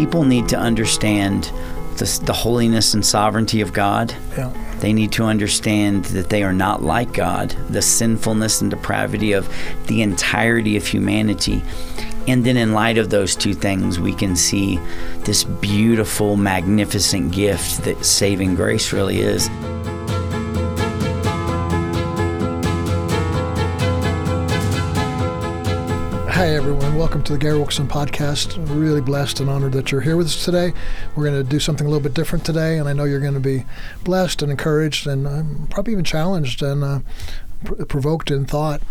[0.00, 1.52] people need to understand
[1.98, 4.14] the, the holiness and sovereignty of God.
[4.34, 4.50] Yeah.
[4.78, 9.46] They need to understand that they are not like God, the sinfulness and depravity of
[9.88, 11.62] the entirety of humanity.
[12.26, 14.78] And then, in light of those two things, we can see
[15.24, 19.50] this beautiful, magnificent gift that saving grace really is.
[26.60, 26.94] Everyone.
[26.94, 28.58] Welcome to the Gary Wilkerson podcast.
[28.78, 30.74] Really blessed and honored that you're here with us today.
[31.16, 33.32] We're going to do something a little bit different today, and I know you're going
[33.32, 33.64] to be
[34.04, 37.00] blessed and encouraged and um, probably even challenged and uh,
[37.64, 38.82] pr- provoked in thought.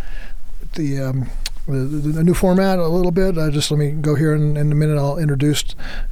[0.73, 1.29] The um,
[1.69, 3.37] the, new format a little bit.
[3.37, 4.97] Uh, just let me go here in, in, a minute.
[4.97, 5.63] I'll introduce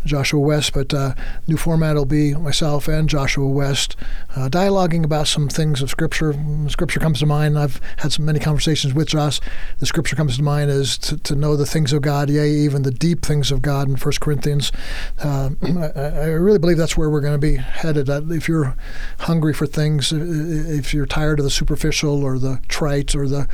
[0.06, 1.14] Joshua West, but uh,
[1.48, 3.96] new format will be myself and Joshua West
[4.36, 6.36] uh, dialoguing about some things of Scripture.
[6.68, 7.58] Scripture comes to mind.
[7.58, 9.40] I've had some many conversations with Josh.
[9.80, 12.84] The Scripture comes to mind is to, to know the things of God, yea, even
[12.84, 14.72] the deep things of God in First Corinthians.
[15.20, 18.10] Uh, I, I, really believe that's where we're going to be headed.
[18.10, 18.76] If you're
[19.20, 23.48] hungry for things, if you're tired of the superficial or the trite or the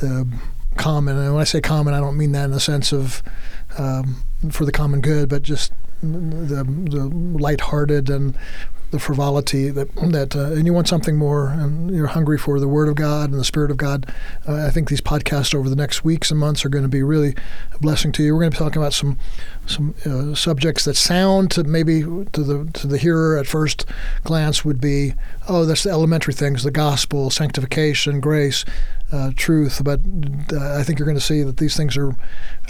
[0.00, 0.28] the
[0.78, 1.16] common.
[1.18, 3.22] And when I say common, I don't mean that in the sense of
[3.76, 8.38] um, for the common good, but just the the lighthearted and
[8.90, 12.68] the frivolity that that uh, and you want something more and you're hungry for the
[12.68, 14.10] word of God and the spirit of God
[14.48, 17.02] uh, I think these podcasts over the next weeks and months are going to be
[17.02, 17.34] really
[17.74, 19.18] a blessing to you we're going to be talking about some
[19.68, 23.84] some uh, subjects that sound to maybe to the to the hearer at first
[24.24, 25.14] glance would be
[25.48, 28.64] oh that's the elementary things the gospel sanctification grace
[29.10, 30.00] uh, truth, but
[30.52, 32.14] uh, I think you're going to see that these things are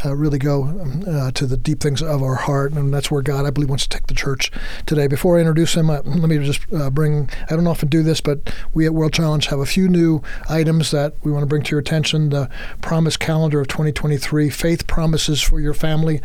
[0.04, 3.22] uh, really go um, uh, to the deep things of our heart, and that's where
[3.22, 4.52] God, I believe, wants to take the church
[4.86, 5.08] today.
[5.08, 7.28] Before I introduce him, uh, let me just bring.
[7.50, 10.92] I don't often do this, but we at World Challenge have a few new items
[10.92, 12.30] that we want to bring to your attention.
[12.30, 12.48] The
[12.82, 16.20] Promise Calendar of 2023, Faith Promises for Your Family.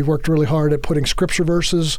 [0.00, 1.98] We've worked really hard at putting scripture verses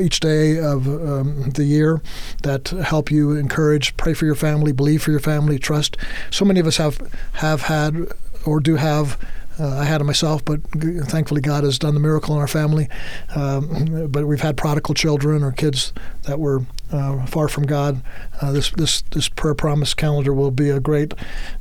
[0.00, 2.00] each day of um, the year
[2.44, 5.96] that help you encourage, pray for your family, believe for your family, trust.
[6.30, 6.96] So many of us have
[7.34, 8.06] have had
[8.46, 9.18] or do have
[9.58, 12.88] uh, I had it myself, but thankfully God has done the miracle in our family.
[13.34, 15.92] Um, but we've had prodigal children or kids
[16.22, 18.02] that were uh, far from God.
[18.40, 21.14] Uh, this this this prayer promise calendar will be a great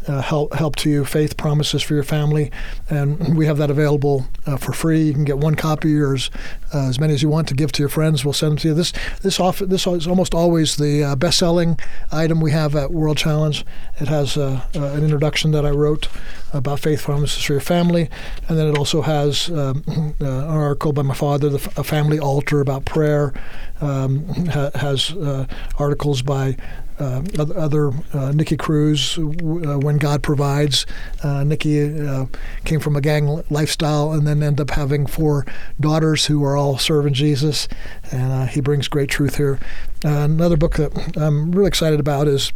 [0.08, 1.06] uh, help help to you.
[1.06, 2.52] Faith promises for your family,
[2.90, 5.02] and we have that available uh, for free.
[5.04, 6.30] You can get one copy or as,
[6.74, 8.24] uh, as many as you want to give to your friends.
[8.24, 8.74] We'll send them to you.
[8.74, 11.80] This this off this is almost always the best selling
[12.12, 13.66] item we have at World Challenge.
[14.00, 16.10] It has an introduction that I wrote
[16.54, 18.10] about faith promises for your family,
[18.48, 19.84] and then it also has um,
[20.20, 23.34] an article by my father, the, a family altar about prayer.
[23.82, 25.46] Um, ha- has uh,
[25.78, 26.56] articles by
[27.00, 30.86] uh, other uh, Nicky Cruz, uh, When God Provides.
[31.24, 32.26] Uh, Nicky uh,
[32.66, 35.46] came from a gang lifestyle and then ended up having four
[35.80, 37.68] daughters who are all serving Jesus,
[38.12, 39.60] and he brings great truth here.
[40.04, 42.54] another book that I'm really excited about is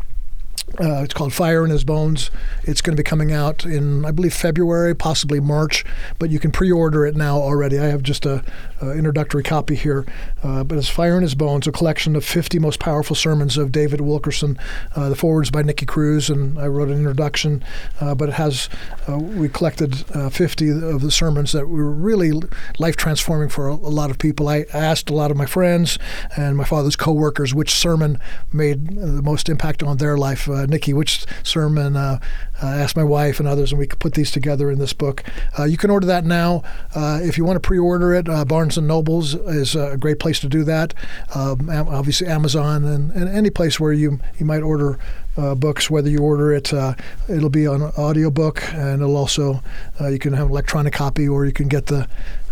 [0.79, 2.29] uh, it's called Fire in His Bones.
[2.63, 5.85] It's going to be coming out in, I believe, February, possibly March,
[6.19, 7.79] but you can pre-order it now already.
[7.79, 8.43] I have just a,
[8.81, 10.05] a introductory copy here,
[10.43, 13.71] uh, but it's Fire in His Bones, a collection of 50 most powerful sermons of
[13.71, 14.59] David Wilkerson.
[14.95, 17.63] Uh, the forwards by Nicky Cruz, and I wrote an introduction,
[18.01, 18.69] uh, but it has
[19.07, 22.33] uh, we collected uh, 50 of the sermons that were really
[22.77, 24.49] life transforming for a, a, lot of people.
[24.49, 25.97] I asked a lot of my friends
[26.35, 28.19] and my father's coworkers which sermon
[28.51, 31.95] made the most impact on their life uh, Nicky, which sermon?
[31.95, 32.19] Uh,
[32.61, 35.23] uh, asked my wife and others, and we could put these together in this book.
[35.59, 36.63] Uh, you can order that now.
[36.95, 40.49] Uh, if you want to pre-order it, Barnes and Nobles is a great place to
[40.49, 40.93] do that.
[41.35, 44.97] Um, obviously, Amazon and, and, any place where you you might order
[45.37, 46.95] uh, books, whether you order it, uh,
[47.29, 49.61] it'll be on audiobook, and it'll also
[50.01, 52.07] uh, you can have an electronic copy, or you can get the.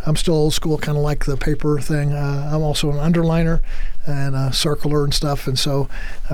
[0.06, 2.14] I'm still old school, kind of like the paper thing.
[2.14, 3.62] I'm also an underliner,
[4.06, 5.48] and a circler and stuff.
[5.48, 5.90] And so
[6.30, 6.34] uh,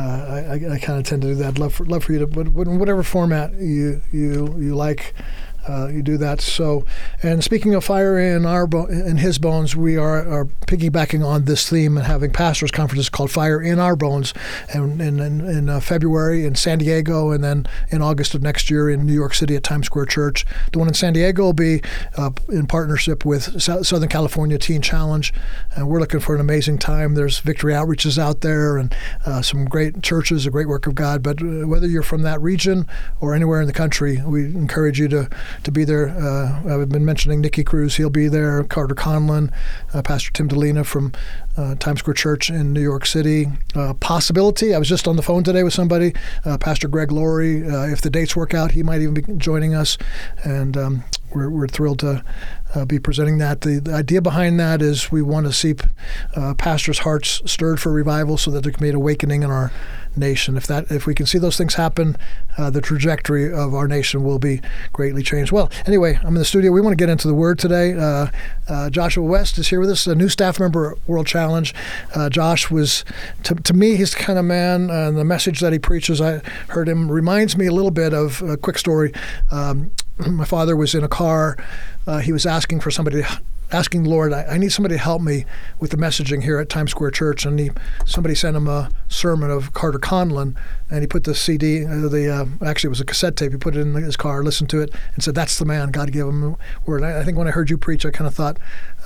[0.51, 1.57] I, I kind of tend to do that.
[1.57, 5.13] Love for, love for you to, but whatever format you you you like
[5.67, 6.41] uh, you do that.
[6.41, 6.85] So,
[7.21, 11.45] and speaking of fire in our bo- in his bones, we are, are piggybacking on
[11.45, 14.33] this theme and having pastors' conferences called Fire in Our Bones,
[14.73, 18.89] and in, in, uh, February in San Diego, and then in August of next year
[18.89, 20.45] in New York City at Times Square Church.
[20.71, 21.81] The one in San Diego will be
[22.17, 25.33] uh, in partnership with so- Southern California Teen Challenge,
[25.75, 27.13] and we're looking for an amazing time.
[27.13, 28.95] There's Victory Outreaches out there, and
[29.25, 31.21] uh, some great churches, a great work of God.
[31.21, 32.87] But uh, whether you're from that region
[33.19, 35.29] or anywhere in the country, we encourage you to
[35.63, 36.09] to be there.
[36.09, 38.63] Uh, I've been mentioning Nicky Cruz; he'll be there.
[38.63, 39.51] Carter Conlon,
[39.93, 41.13] uh, Pastor Tim Dilena from
[41.57, 43.47] uh, Times Square Church in New York City.
[43.99, 44.73] Possibility.
[44.73, 46.13] I was just on the phone today with somebody,
[46.59, 47.61] Pastor Greg Laurie.
[47.91, 49.97] If the dates work out, he might even be joining us.
[50.43, 51.03] And um,
[51.33, 52.23] we're, we're thrilled to
[52.75, 53.61] uh, be presenting that.
[53.61, 55.75] The, the, idea behind that is we want to see
[56.35, 59.71] uh, pastors' hearts stirred for revival, so that there can be an awakening in our
[60.15, 60.57] nation.
[60.57, 62.17] If that, if we can see those things happen,
[62.57, 64.61] uh, the trajectory of our nation will be
[64.93, 65.51] greatly changed.
[65.51, 66.71] Well, anyway, I'm in the studio.
[66.71, 67.93] We want to get into the Word today.
[67.93, 68.27] Uh,
[68.67, 71.73] uh, Joshua West is here with us, a new staff member at World Challenge.
[72.15, 73.05] Uh, Josh was,
[73.43, 76.39] to, to me, he's the kind of man, and the message that he preaches, I
[76.69, 79.13] heard him reminds me a little bit of a quick story.
[79.51, 81.57] Um, my father was in a car.
[82.05, 83.41] Uh, he was asking for somebody to
[83.71, 85.45] asking the Lord, I, I, need somebody to help me
[85.79, 87.45] with the messaging here at Times Square Church.
[87.45, 87.71] And he,
[88.05, 90.55] somebody sent him a sermon of Carter Conlon,
[90.89, 93.51] and he put the CD, uh, the uh, actually it was a cassette tape.
[93.51, 95.91] He put it in his car, listened to it, and said, "That's the man.
[95.91, 98.35] God gave him word." I, I think when I heard you preach, I kind of
[98.35, 98.57] thought,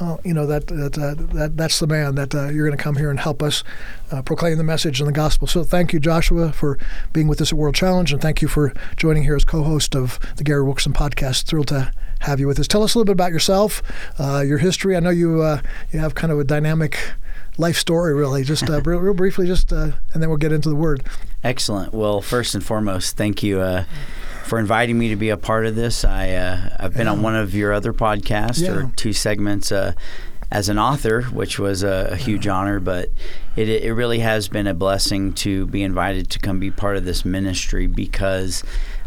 [0.02, 2.84] oh, you know, that that, uh, that that's the man that uh, you're going to
[2.84, 3.64] come here and help us
[4.12, 5.48] uh, proclaim the message and the gospel.
[5.48, 6.80] So thank you, Joshua, for
[7.14, 10.20] being with us at World Challenge, and thank you for joining here as co-host of
[10.38, 11.44] the Gary Wilkerson podcast.
[11.44, 11.92] Thrilled to
[12.22, 12.68] have you with us.
[12.68, 13.82] Tell us a little bit about yourself,
[14.20, 14.96] uh, your history.
[14.96, 16.98] I know you uh, you have kind of a dynamic
[17.58, 18.44] life story, really.
[18.44, 21.04] Just uh, real, real, briefly, just uh, and then we'll get into the word.
[21.44, 21.94] Excellent.
[21.94, 23.86] Well, first and foremost, thank you uh,
[24.44, 26.04] for inviting me to be a part of this.
[26.04, 27.14] I uh, I've been yeah.
[27.14, 28.72] on one of your other podcasts yeah.
[28.72, 29.72] or two segments
[30.52, 33.10] as an author, which was a, a huge honor, but
[33.56, 37.06] it, it really has been a blessing to be invited to come be part of
[37.06, 38.64] this ministry because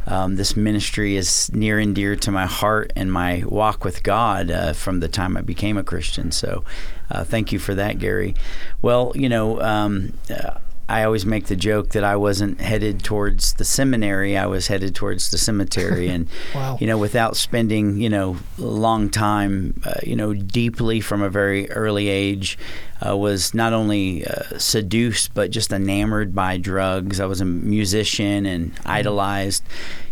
[0.08, 4.50] um, this ministry is near and dear to my heart and my walk with God
[4.50, 6.32] uh, from the time I became a Christian.
[6.32, 6.64] So,
[7.10, 8.34] uh, thank you for that, Gary.
[8.80, 10.58] Well, you know, um, uh,
[10.88, 14.94] I always make the joke that I wasn't headed towards the seminary; I was headed
[14.94, 16.08] towards the cemetery.
[16.18, 16.78] And wow.
[16.80, 21.28] you know, without spending you know a long time, uh, you know, deeply from a
[21.28, 22.56] very early age,
[23.06, 27.20] uh, was not only uh, seduced but just enamored by drugs.
[27.20, 28.86] I was a musician and mm.
[28.86, 29.62] idolized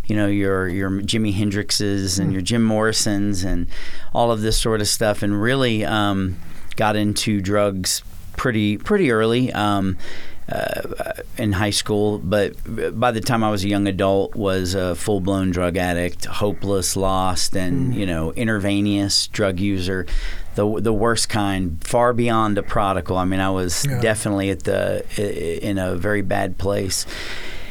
[0.07, 2.33] you know your your Jimi Hendrixes and mm.
[2.35, 3.67] your Jim Morrisons and
[4.15, 6.37] all of this sort of stuff, and really um,
[6.77, 8.03] got into drugs
[8.37, 9.53] pretty pretty early.
[9.53, 9.99] Um,
[10.49, 10.83] uh,
[11.39, 12.55] in high school, but
[12.99, 16.97] by the time I was a young adult, was a full blown drug addict, hopeless,
[16.97, 17.97] lost, and mm.
[17.97, 20.07] you know, intravenous drug user,
[20.55, 23.17] the the worst kind, far beyond a prodigal.
[23.17, 24.01] I mean, I was yeah.
[24.01, 25.05] definitely at the
[25.67, 27.07] in a very bad place.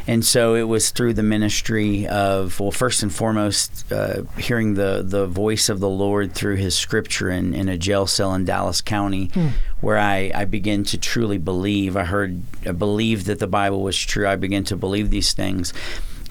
[0.07, 5.03] And so it was through the ministry of, well, first and foremost, uh, hearing the,
[5.05, 8.81] the voice of the Lord through his scripture in, in a jail cell in Dallas
[8.81, 9.49] County, hmm.
[9.81, 11.97] where I, I began to truly believe.
[11.97, 14.27] I heard, I believed that the Bible was true.
[14.27, 15.73] I began to believe these things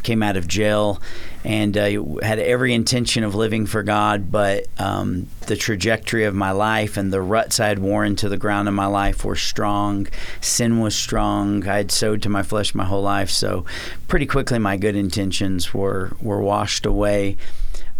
[0.04, 1.00] came out of jail
[1.44, 6.52] and uh, had every intention of living for God, but um, the trajectory of my
[6.52, 10.06] life and the ruts I had worn to the ground in my life were strong.
[10.40, 11.66] Sin was strong.
[11.66, 13.64] I had sowed to my flesh my whole life, so
[14.08, 17.36] pretty quickly my good intentions were were washed away.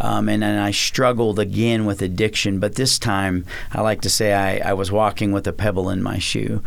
[0.01, 4.33] Um, and then I struggled again with addiction, but this time I like to say
[4.33, 6.63] I, I was walking with a pebble in my shoe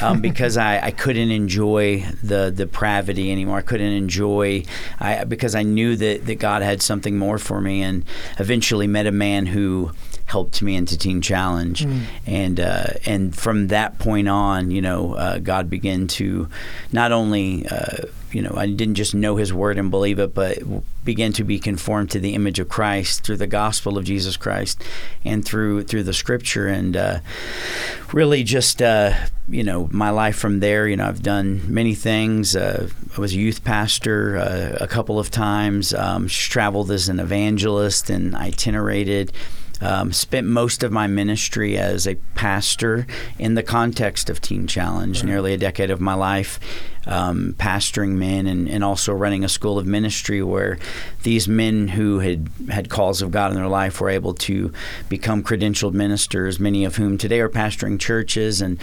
[0.00, 3.58] um, because I, I couldn't enjoy the depravity anymore.
[3.58, 4.64] I couldn't enjoy
[4.98, 8.04] I, because I knew that, that God had something more for me, and
[8.38, 9.92] eventually met a man who
[10.26, 12.02] helped me into Teen Challenge, mm.
[12.26, 16.48] and uh, and from that point on, you know, uh, God began to
[16.90, 20.58] not only uh, you know, I didn't just know his word and believe it, but
[21.04, 24.82] began to be conformed to the image of Christ through the gospel of Jesus Christ
[25.24, 26.68] and through through the scripture.
[26.68, 27.20] And uh,
[28.12, 29.14] really just uh,
[29.48, 32.56] you know my life from there you know I've done many things.
[32.56, 37.20] Uh, I was a youth pastor uh, a couple of times um, traveled as an
[37.20, 39.32] evangelist and itinerated
[39.82, 43.06] um, spent most of my ministry as a pastor
[43.38, 45.28] in the context of Teen Challenge, right.
[45.28, 46.60] nearly a decade of my life
[47.06, 50.78] um, pastoring men and, and also running a school of ministry where
[51.22, 54.72] these men who had had calls of God in their life were able to
[55.08, 58.60] become credentialed ministers, many of whom today are pastoring churches.
[58.60, 58.78] And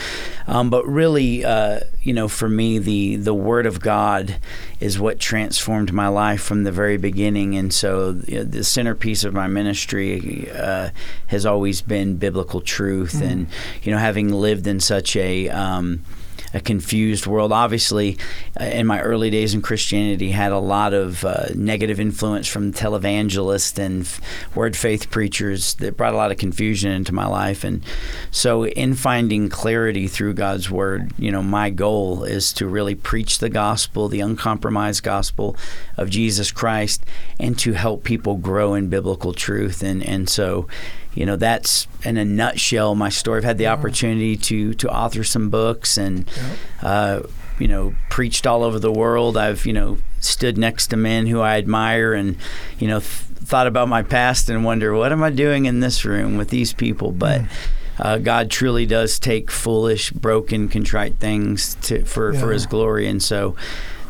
[0.47, 4.37] um, but really, uh, you know, for me, the the Word of God
[4.79, 7.55] is what transformed my life from the very beginning.
[7.55, 10.89] And so you know, the centerpiece of my ministry uh,
[11.27, 13.13] has always been biblical truth.
[13.13, 13.31] Mm.
[13.31, 13.47] And
[13.83, 16.03] you know, having lived in such a um,
[16.53, 17.51] a confused world.
[17.51, 18.17] Obviously,
[18.59, 23.77] in my early days in Christianity, had a lot of uh, negative influence from televangelists
[23.77, 24.21] and f-
[24.55, 27.63] word faith preachers that brought a lot of confusion into my life.
[27.63, 27.83] And
[28.31, 33.39] so, in finding clarity through God's word, you know, my goal is to really preach
[33.39, 35.55] the gospel, the uncompromised gospel
[35.97, 37.03] of Jesus Christ,
[37.39, 39.83] and to help people grow in biblical truth.
[39.83, 40.67] And and so
[41.19, 43.39] you know that's in a nutshell my story.
[43.39, 46.29] I've had the opportunity to to author some books and
[46.81, 47.23] uh,
[47.59, 49.35] you know preached all over the world.
[49.35, 52.37] I've you know stood next to men who I admire and
[52.79, 52.99] you know.
[53.01, 56.49] Th- thought about my past and wonder what am I doing in this room with
[56.49, 57.41] these people, but.
[57.41, 57.49] Mm.
[58.01, 62.39] Uh, God truly does take foolish, broken, contrite things to, for, yeah.
[62.39, 63.57] for His glory, and so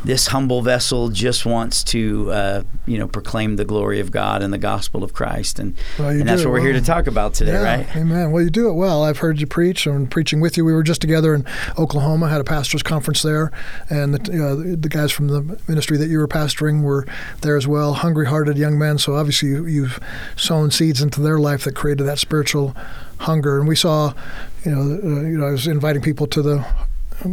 [0.04, 4.52] this humble vessel just wants to, uh, you know, proclaim the glory of God and
[4.52, 7.52] the gospel of Christ, and, well, and that's what we're here to talk about today,
[7.52, 7.96] yeah, right?
[7.96, 8.32] Amen.
[8.32, 9.02] Well, you do it well.
[9.04, 9.86] I've heard you preach.
[9.86, 10.64] I'm preaching with you.
[10.64, 11.44] We were just together in
[11.78, 13.52] Oklahoma, had a pastors' conference there,
[13.88, 17.06] and the, uh, the guys from the ministry that you were pastoring were
[17.42, 17.94] there as well.
[17.94, 18.98] Hungry-hearted young men.
[18.98, 20.00] So obviously, you, you've
[20.36, 22.74] sown seeds into their life that created that spiritual
[23.18, 23.58] hunger.
[23.58, 24.14] And we saw,
[24.64, 26.64] you know, uh, you know, I was inviting people to the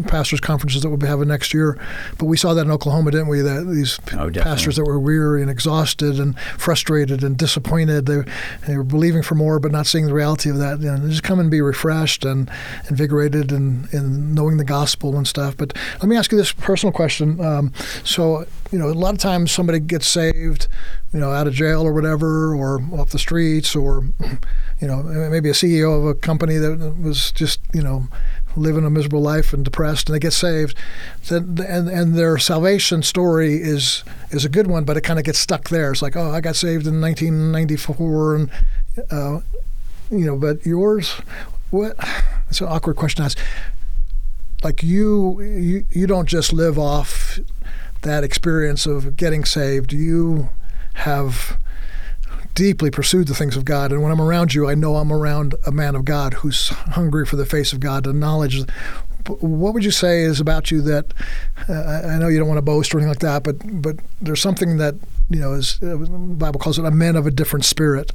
[0.05, 1.77] pastors' conferences that we'll be having next year.
[2.17, 3.41] But we saw that in Oklahoma, didn't we?
[3.41, 8.23] That these oh, pastors that were weary and exhausted and frustrated and disappointed, they,
[8.67, 10.79] they were believing for more, but not seeing the reality of that.
[10.79, 12.49] You know, just come and be refreshed and
[12.89, 15.55] invigorated and in knowing the gospel and stuff.
[15.57, 17.39] But let me ask you this personal question.
[17.43, 20.67] Um, so, you know, a lot of times somebody gets saved,
[21.13, 24.03] you know, out of jail or whatever, or off the streets, or
[24.81, 28.07] you know, maybe a CEO of a company that was just, you know,
[28.57, 30.75] living a miserable life and depressed, and they get saved,
[31.29, 35.25] then and and their salvation story is is a good one, but it kind of
[35.25, 35.91] gets stuck there.
[35.91, 38.51] It's like, oh, I got saved in 1994, and
[39.11, 39.39] uh,
[40.09, 41.21] you know, but yours,
[41.69, 41.95] what?
[42.49, 43.37] It's an awkward question to ask.
[44.63, 47.39] Like you, you, you don't just live off
[48.01, 49.93] that experience of getting saved.
[49.93, 50.49] You
[50.95, 51.57] have
[52.57, 53.91] deeply pursued the things of God.
[53.91, 57.23] And when I'm around you, I know I'm around a man of God who's hungry
[57.23, 58.63] for the face of God, and knowledge.
[59.27, 61.13] What would you say is about you that
[61.69, 64.41] uh, I know you don't want to boast or anything like that, but but there's
[64.41, 64.95] something that
[65.29, 68.11] you know is uh, the Bible calls it a man of a different spirit.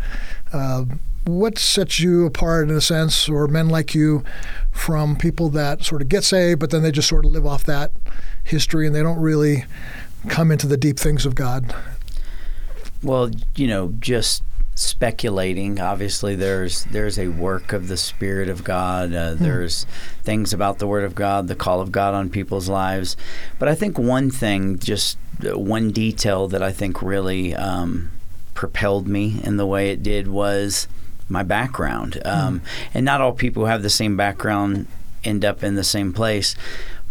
[0.52, 0.86] Uh,
[1.24, 4.24] what sets you apart in a sense, or men like you,
[4.72, 7.62] from people that sort of get saved, but then they just sort of live off
[7.64, 7.92] that
[8.42, 9.66] history and they don't really
[10.28, 11.72] come into the deep things of God?
[13.02, 14.42] Well, you know, just
[14.74, 15.80] speculating.
[15.80, 19.12] Obviously, there's there's a work of the Spirit of God.
[19.12, 19.44] Uh, hmm.
[19.44, 19.86] There's
[20.22, 23.16] things about the Word of God, the call of God on people's lives.
[23.58, 28.10] But I think one thing, just uh, one detail that I think really um,
[28.54, 30.88] propelled me in the way it did was
[31.28, 32.20] my background.
[32.24, 32.28] Hmm.
[32.28, 32.62] Um,
[32.94, 34.86] And not all people who have the same background
[35.24, 36.56] end up in the same place.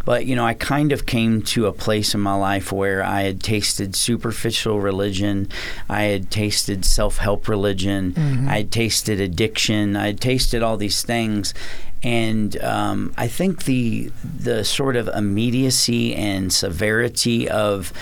[0.05, 3.21] But, you know, I kind of came to a place in my life where I
[3.21, 5.47] had tasted superficial religion.
[5.89, 8.13] I had tasted self help religion.
[8.13, 8.49] Mm-hmm.
[8.49, 9.95] I had tasted addiction.
[9.95, 11.53] I had tasted all these things.
[12.03, 17.93] And um, I think the the sort of immediacy and severity of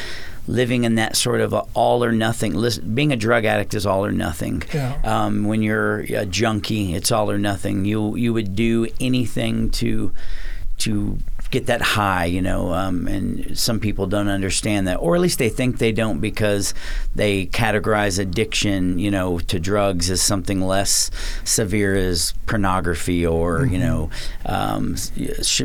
[0.48, 2.54] living in that sort of all or nothing.
[2.54, 4.64] Listen, being a drug addict is all or nothing.
[4.74, 5.00] Yeah.
[5.04, 7.84] Um, when you're a junkie, it's all or nothing.
[7.84, 10.14] You you would do anything to
[10.80, 11.20] to
[11.52, 15.40] get that high, you know, um, and some people don't understand that, or at least
[15.40, 16.74] they think they don't because
[17.16, 21.10] they categorize addiction, you know, to drugs as something less
[21.44, 23.74] severe as pornography or, mm-hmm.
[23.74, 24.10] you know,
[24.46, 24.96] um,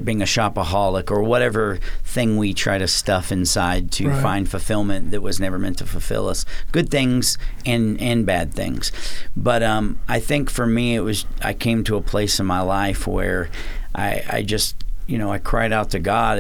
[0.05, 4.23] being a shopaholic or whatever thing we try to stuff inside to right.
[4.23, 6.47] find fulfillment that was never meant to fulfill us.
[6.73, 7.37] Good things
[7.67, 8.91] and, and bad things.
[9.37, 12.63] But um, I think for me, it was, I came to a place in my
[12.63, 13.51] life where
[13.95, 16.39] I, I just you know, I cried out to God,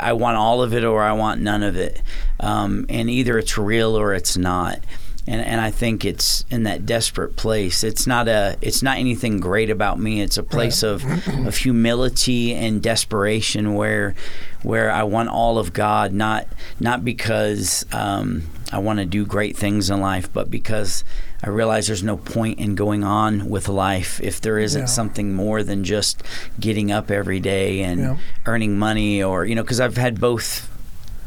[0.00, 2.02] I want all of it or I want none of it.
[2.38, 4.80] Um, and either it's real or it's not.
[5.26, 7.84] And, and I think it's in that desperate place.
[7.84, 8.56] It's not a.
[8.62, 10.22] It's not anything great about me.
[10.22, 11.04] It's a place of,
[11.46, 14.14] of humility and desperation, where
[14.62, 16.48] where I want all of God, not
[16.80, 21.04] not because um, I want to do great things in life, but because
[21.42, 24.86] I realize there's no point in going on with life if there isn't yeah.
[24.86, 26.22] something more than just
[26.58, 28.16] getting up every day and yeah.
[28.46, 30.68] earning money or you know because I've had both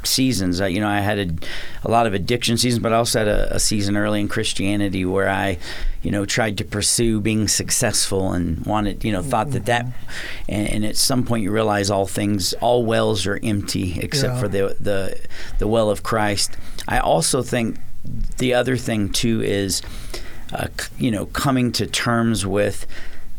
[0.05, 0.61] seasons.
[0.61, 3.27] I, you know, I had a, a, lot of addiction seasons, but I also had
[3.27, 5.57] a, a, season early in Christianity where I,
[6.01, 10.49] you know, tried to pursue being successful and wanted, you know, thought that that, mm-hmm.
[10.49, 14.39] and, and at some point you realize all things, all wells are empty except yeah.
[14.39, 15.19] for the the
[15.59, 16.57] the well of Christ.
[16.87, 17.79] I also think
[18.37, 19.81] the other thing too is,
[20.51, 20.67] uh,
[20.97, 22.85] you know, coming to terms with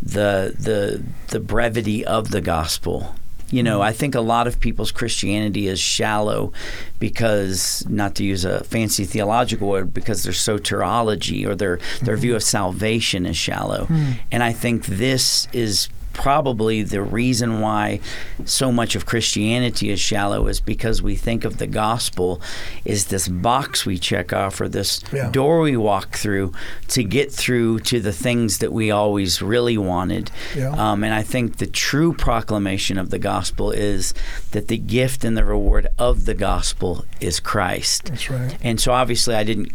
[0.02, 3.14] the the the brevity of the gospel.
[3.50, 3.88] You know, mm-hmm.
[3.88, 6.52] I think a lot of people's Christianity is shallow
[6.98, 12.22] because, not to use a fancy theological word, because their soteriology or their their mm-hmm.
[12.22, 13.86] view of salvation is shallow.
[13.86, 14.18] Mm.
[14.32, 18.00] And I think this is probably the reason why
[18.44, 22.40] so much of Christianity is shallow is because we think of the gospel
[22.84, 25.30] is this box we check off or this Yeah.
[25.30, 26.52] door we walk through
[26.88, 30.30] to get through to the things that we always really wanted.
[30.56, 30.70] Yeah.
[30.70, 34.14] Um, and I think the true proclamation of the gospel is
[34.52, 38.04] that the gift and the reward of the gospel is Christ.
[38.06, 38.56] That's right.
[38.62, 39.72] And so obviously, I didn't.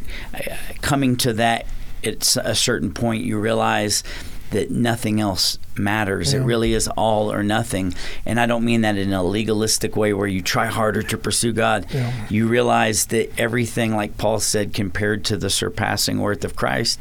[0.81, 1.65] Coming to that,
[2.03, 4.03] at a certain point, you realize
[4.51, 6.34] that nothing else matters.
[6.34, 7.94] It really is all or nothing.
[8.25, 11.53] And I don't mean that in a legalistic way where you try harder to pursue
[11.53, 11.86] God.
[11.94, 12.12] Yeah.
[12.29, 17.00] You realize that everything, like Paul said, compared to the surpassing worth of Christ,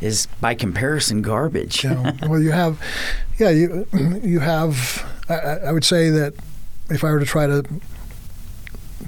[0.00, 1.84] is by comparison garbage.
[1.84, 2.12] Yeah.
[2.28, 2.78] well, you have,
[3.38, 3.86] yeah, you
[4.22, 5.04] you have.
[5.28, 6.34] I, I I would say that
[6.90, 7.64] if I were to try to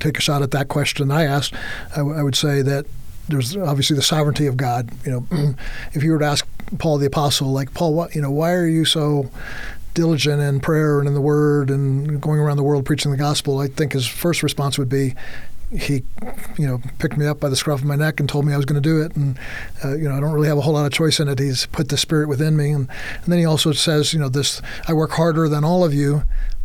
[0.01, 1.55] take a shot at that question I asked,
[1.93, 2.87] I, w- I would say that
[3.29, 4.91] there's obviously the sovereignty of God.
[5.05, 5.55] You know,
[5.93, 6.47] if you were to ask
[6.79, 9.31] Paul the apostle, like Paul, what you know, why are you so
[9.95, 13.59] diligent in prayer and in the Word and going around the world preaching the gospel?
[13.59, 15.15] I think his first response would be.
[15.77, 16.05] He,
[16.57, 18.57] you know, picked me up by the scruff of my neck and told me I
[18.57, 19.37] was going to do it, and
[19.85, 21.41] uh, you know, I don't really have a whole lot of choice in it.
[21.41, 22.89] He's put the Spirit within me, and,
[23.25, 26.23] and then he also says, you know, this I work harder than all of you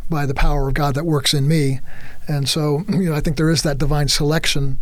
[0.08, 1.80] by the power of God that works in me,
[2.28, 4.78] and so you know, I think there is that divine selection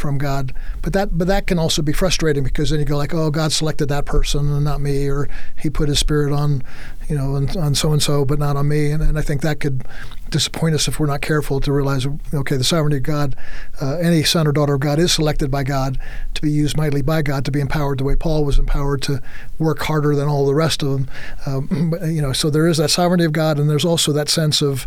[0.00, 3.14] from God, but that but that can also be frustrating because then you go like,
[3.14, 5.28] oh, God selected that person and not me, or
[5.58, 6.62] He put His Spirit on,
[7.08, 9.60] you know, on, so and so, but not on me, and, and I think that
[9.60, 9.84] could
[10.30, 13.36] disappoint us if we're not careful to realize, okay, the sovereignty of God,
[13.80, 15.98] uh, any son or daughter of God is selected by God
[16.34, 19.20] to be used mightily by God to be empowered the way Paul was empowered to
[19.58, 21.10] work harder than all the rest of them.
[21.46, 24.62] Um, you know, so there is that sovereignty of God, and there's also that sense
[24.62, 24.86] of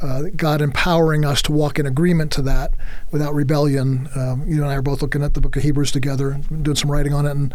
[0.00, 2.72] uh, God empowering us to walk in agreement to that
[3.10, 4.08] without rebellion.
[4.14, 6.90] Um, you and I are both looking at the Book of Hebrews together, doing some
[6.90, 7.54] writing on it, and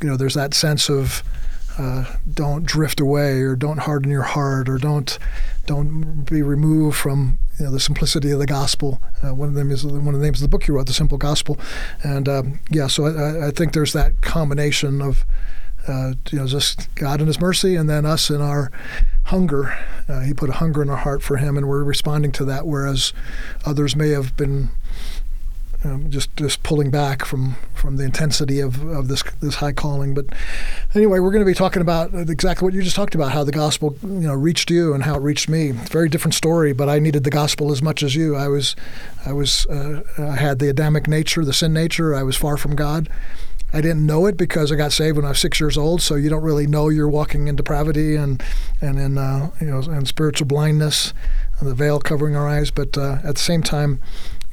[0.00, 1.22] you know, there's that sense of
[1.78, 5.18] uh, don't drift away or don't harden your heart or don't
[5.66, 9.00] don't be removed from you know, the simplicity of the gospel.
[9.22, 10.92] Uh, one of them is one of the names of the book you wrote, the
[10.92, 11.58] simple gospel,
[12.02, 12.86] and um, yeah.
[12.86, 15.24] So I, I think there's that combination of
[15.88, 18.70] uh, you know just God and His mercy, and then us in our
[19.24, 19.76] hunger.
[20.08, 22.66] Uh, he put a hunger in our heart for Him, and we're responding to that,
[22.66, 23.12] whereas
[23.64, 24.70] others may have been
[25.84, 30.14] um, just just pulling back from from the intensity of, of this this high calling.
[30.14, 30.26] But
[30.94, 33.52] anyway, we're going to be talking about exactly what you just talked about, how the
[33.52, 35.70] gospel you know reached you and how it reached me.
[35.70, 38.34] It's a very different story, but I needed the gospel as much as you.
[38.34, 38.74] I was
[39.26, 42.14] I was uh, I had the Adamic nature, the sin nature.
[42.14, 43.08] I was far from God.
[43.74, 46.00] I didn't know it because I got saved when I was six years old.
[46.00, 48.42] So you don't really know you're walking in depravity and
[48.80, 51.12] and in uh, you know and spiritual blindness,
[51.58, 52.70] and the veil covering our eyes.
[52.70, 54.00] But uh, at the same time,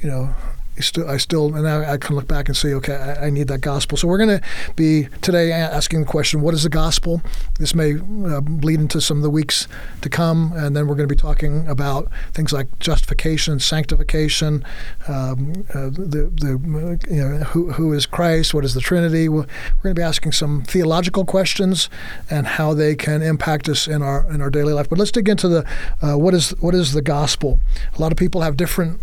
[0.00, 0.34] you know,
[0.80, 3.48] still, I still, and I, I, can look back and say, okay, I, I need
[3.48, 3.98] that gospel.
[3.98, 4.42] So we're going to
[4.74, 7.22] be today asking the question, what is the gospel?
[7.58, 9.68] This may uh, bleed into some of the weeks
[10.00, 14.64] to come, and then we're going to be talking about things like justification, sanctification,
[15.08, 19.28] um, uh, the, the you know, who, who is Christ, what is the Trinity.
[19.28, 21.90] We're, we're going to be asking some theological questions
[22.30, 24.88] and how they can impact us in our in our daily life.
[24.88, 25.66] But let's dig into the
[26.00, 27.60] uh, what is what is the gospel.
[27.96, 29.00] A lot of people have different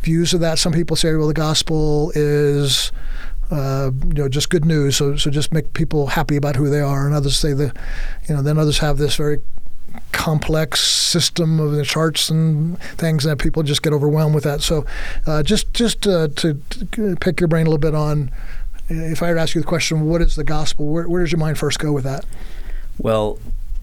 [0.00, 0.58] views of that.
[0.58, 2.92] Some people say, well, the gospel is,
[3.50, 4.96] uh, you know, just good news.
[4.96, 7.06] So, so just make people happy about who they are.
[7.06, 7.76] And others say that,
[8.28, 9.40] you know, then others have this very
[10.12, 14.60] complex system of the charts and things that people just get overwhelmed with that.
[14.60, 14.86] So,
[15.26, 16.54] uh, just just uh, to,
[16.92, 18.30] to pick your brain a little bit on,
[18.88, 20.86] if I were to ask you the question, what is the gospel?
[20.86, 22.24] Where, where does your mind first go with that?
[22.98, 23.38] Well,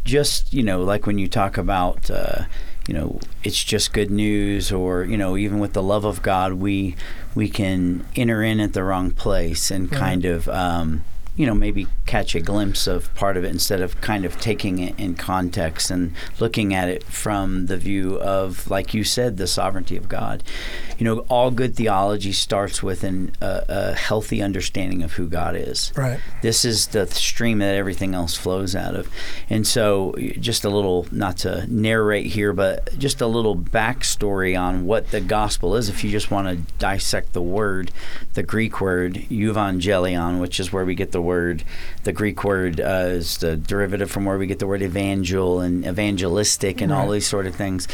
[0.06, 2.46] just you know, like when you talk about uh,
[2.88, 6.54] you know it's just good news or you know even with the love of god
[6.54, 6.96] we
[7.36, 10.00] we can enter in at the wrong place and Right.
[10.00, 11.04] kind of um,
[11.38, 14.80] you know maybe catch a glimpse of part of it instead of kind of taking
[14.80, 19.48] it in context and looking at it from the view of like you said the
[19.48, 20.44] sovereignty of god
[20.98, 25.56] you know all good theology starts with an, a, a healthy understanding of who god
[25.56, 26.20] is Right.
[26.42, 29.10] this is the stream that everything else flows out of.
[29.50, 34.86] And so, just a little, not to narrate here, but just a little backstory on
[34.86, 35.88] what the gospel is.
[35.88, 37.92] If you just want to dissect the word,
[38.34, 41.64] the Greek word evangelion, which is where we get the word,
[42.04, 45.86] the Greek word uh, is the derivative from where we get the word evangel and
[45.86, 47.88] evangelistic and all these sort of things.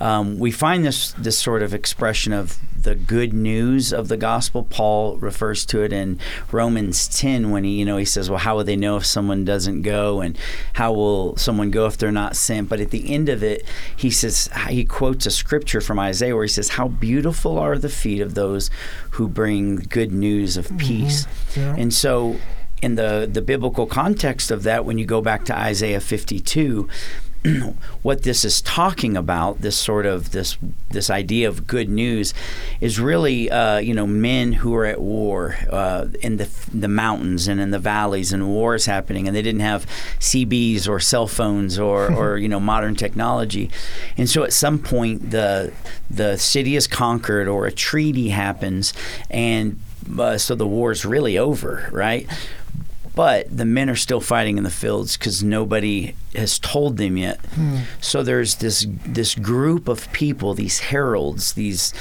[0.00, 4.62] Um, we find this this sort of expression of the good news of the gospel.
[4.62, 6.20] Paul refers to it in
[6.52, 9.44] Romans 10 when he, you know, he says, "Well, how will they know if someone
[9.44, 10.38] doesn't go, and
[10.74, 13.64] how will someone go if they're not sent?" But at the end of it,
[13.96, 17.88] he says he quotes a scripture from Isaiah where he says, "How beautiful are the
[17.88, 18.70] feet of those
[19.12, 21.74] who bring good news of peace." Yeah.
[21.76, 22.36] And so,
[22.82, 26.88] in the the biblical context of that, when you go back to Isaiah 52,
[28.02, 30.56] what this is talking about, this sort of this
[30.90, 32.34] this idea of good news,
[32.80, 37.48] is really uh, you know men who are at war uh, in the the mountains
[37.48, 39.86] and in the valleys, and wars happening, and they didn't have
[40.18, 43.70] CBs or cell phones or or you know modern technology,
[44.16, 45.72] and so at some point the
[46.10, 48.92] the city is conquered or a treaty happens,
[49.30, 49.80] and
[50.18, 52.28] uh, so the war is really over, right?
[53.16, 57.44] But the men are still fighting in the fields because nobody has told them yet.
[57.46, 57.78] Hmm.
[57.98, 61.94] So there's this this group of people, these heralds, these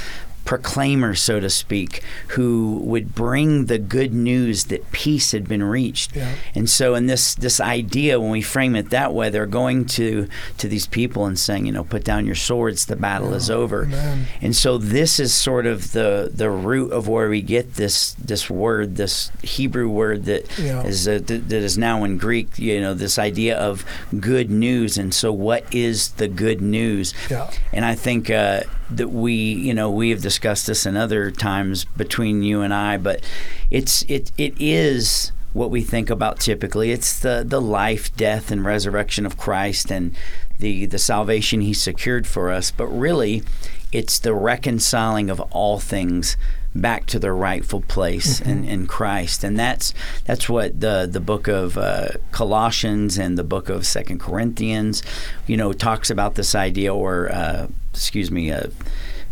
[0.45, 6.15] proclaimer, so to speak, who would bring the good news that peace had been reached.
[6.15, 6.35] Yeah.
[6.53, 10.27] And so, in this this idea, when we frame it that way, they're going to
[10.59, 13.37] to these people and saying, you know, put down your swords, the battle yeah.
[13.37, 13.89] is over.
[14.41, 18.49] And so, this is sort of the the root of where we get this this
[18.49, 20.83] word, this Hebrew word that yeah.
[20.83, 22.57] is uh, th- that is now in Greek.
[22.57, 23.83] You know, this idea of
[24.19, 24.97] good news.
[24.97, 27.13] And so, what is the good news?
[27.73, 31.85] And I think uh, that we, you know, we have discussed this in other times
[31.85, 33.23] between you and I, but
[33.71, 36.91] it's it it is what we think about typically.
[36.91, 40.15] It's the the life, death, and resurrection of Christ and
[40.59, 42.71] the the salvation He secured for us.
[42.71, 43.43] But really,
[43.91, 46.37] it's the reconciling of all things
[46.75, 48.49] back to their rightful place mm-hmm.
[48.49, 49.93] in, in Christ, and that's
[50.25, 55.01] that's what the the book of uh, Colossians and the book of Second Corinthians,
[55.47, 58.51] you know, talks about this idea, or uh, excuse me.
[58.51, 58.67] Uh,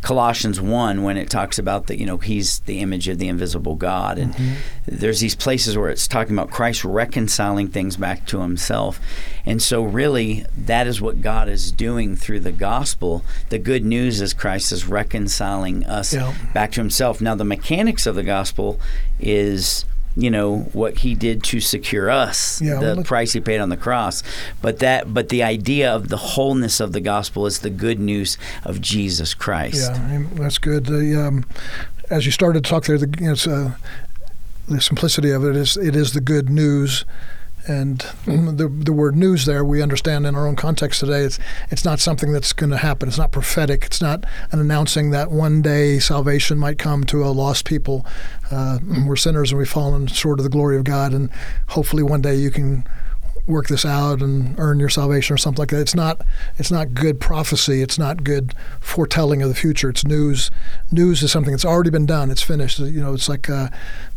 [0.04, 3.76] Colossians 1 when it talks about that you know he's the image of the invisible
[3.76, 4.56] God and mm-hmm.
[4.86, 9.00] there's these places where it's talking about Christ reconciling things back to himself
[9.46, 14.20] and so really that is what God is doing through the gospel the good news
[14.20, 16.34] is Christ is reconciling us yeah.
[16.54, 18.80] back to himself now the mechanics of the gospel
[19.22, 19.86] is
[20.16, 23.70] you know what he did to secure us yeah, the well, price he paid on
[23.70, 24.24] the cross.
[24.62, 28.38] But that but the idea of the wholeness of the gospel is the good news
[28.64, 29.92] of jesus christ.
[29.92, 30.86] Yeah that's good.
[30.86, 31.46] The, um,
[32.10, 33.76] as you started to talk there the, you know, uh,
[34.68, 37.06] the simplicity of it is it is the good news
[37.68, 41.86] and the the word news there we understand in our own context today it's it's
[41.86, 45.62] not something that's going to happen it's not prophetic it's not an announcing that one
[45.62, 48.06] day salvation might come to a lost people
[48.52, 51.30] uh, we're sinners and we've fallen short of the glory of God and
[51.68, 52.86] hopefully one day you can
[53.46, 55.82] work this out and earn your salvation or something like that.
[55.82, 56.22] It's not
[56.58, 57.82] it's not good prophecy.
[57.82, 59.90] It's not good foretelling of the future.
[59.90, 60.50] It's news.
[60.92, 62.32] News is something that's already been done.
[62.32, 62.80] It's finished.
[62.80, 63.70] You know, it's like uh,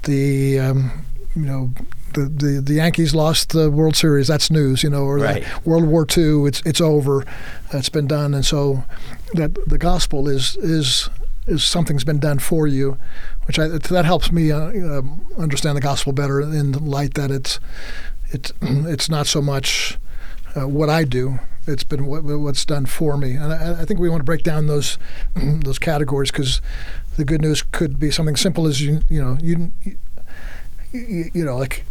[0.04, 1.04] the um,
[1.34, 1.70] you know
[2.14, 4.28] the, the, the Yankees lost the World Series.
[4.28, 5.66] That's news, you know, or right.
[5.66, 6.46] World War II.
[6.46, 7.24] It's it's over.
[7.72, 8.84] That's been done, and so
[9.34, 11.10] that the gospel is is
[11.46, 12.98] is something's been done for you,
[13.46, 15.02] which I, that helps me uh, uh,
[15.38, 17.60] understand the gospel better in the light that it's
[18.30, 19.98] it's it's not so much
[20.56, 21.38] uh, what I do.
[21.66, 24.44] It's been what, what's done for me, and I, I, think we want to break
[24.44, 24.98] down those
[25.34, 26.60] those categories because
[27.16, 29.72] the good news could be something simple as you you know you
[30.92, 31.84] you, you know like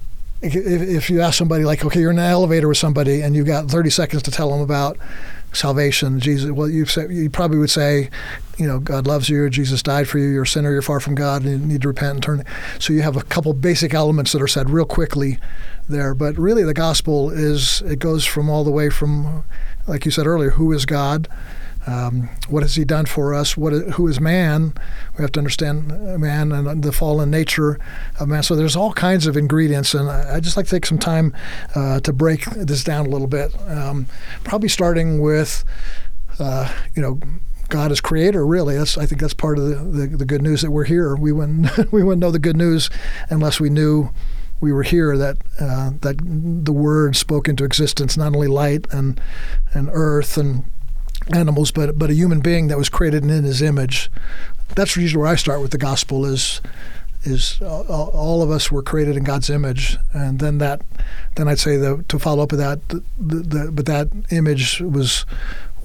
[0.54, 3.70] if, you ask somebody like, okay, you're in an elevator with somebody and you've got
[3.70, 4.98] 30 seconds to tell them about
[5.54, 8.10] salvation, Jesus, well, you you probably would say,
[8.58, 11.16] you know, God loves you, Jesus died for you, you're a sinner, you're far from
[11.16, 12.44] God, and you need to repent and turn.
[12.80, 15.40] So you have a couple basic elements that are said real quickly
[15.88, 19.44] there, but really the gospel is it goes from all the way from,
[19.88, 21.28] like you said earlier, who is God
[21.88, 23.56] um, what has He done for us?
[23.56, 24.74] What who is man?
[25.18, 25.88] We have to understand
[26.20, 27.80] man and the fallen nature
[28.20, 28.44] of man.
[28.44, 31.36] So there's all kinds of ingredients, and I, I just like to take some time
[31.76, 33.56] uh, to break this down a little bit.
[33.68, 34.08] Um,
[34.44, 35.64] probably starting with,
[36.40, 37.20] uh, you know.
[37.68, 38.78] God as creator, really.
[38.78, 41.16] That's I think that's part of the, the, the good news that we're here.
[41.16, 42.92] We wouldn't we wouldn't know the good news
[43.32, 44.12] unless we knew
[44.62, 49.20] we were here that uh, that the Word spoke into existence not only light and
[49.74, 50.66] and earth and
[51.34, 54.10] animals, but but a human being that was created in His image.
[54.76, 56.26] That's usually where I start with the gospel.
[56.26, 56.62] Is
[57.26, 60.82] is all, of us were created in God's image, and then that,
[61.36, 65.26] then I'd say the, to follow up with that, the, the, but that image was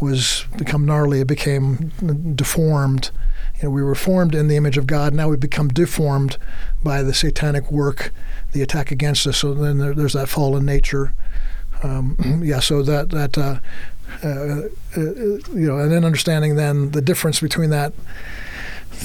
[0.00, 1.20] was become gnarly.
[1.20, 1.92] It became
[2.34, 3.10] deformed.
[3.56, 5.12] You know, we were formed in the image of God.
[5.12, 6.38] Now we've become deformed
[6.82, 8.10] by the satanic work,
[8.52, 9.38] the attack against us.
[9.38, 11.14] So then there, there's that fallen nature.
[11.82, 12.60] Um, yeah.
[12.60, 13.60] So that that uh,
[14.24, 14.62] uh,
[14.96, 17.92] uh, you know, and then understanding then the difference between that,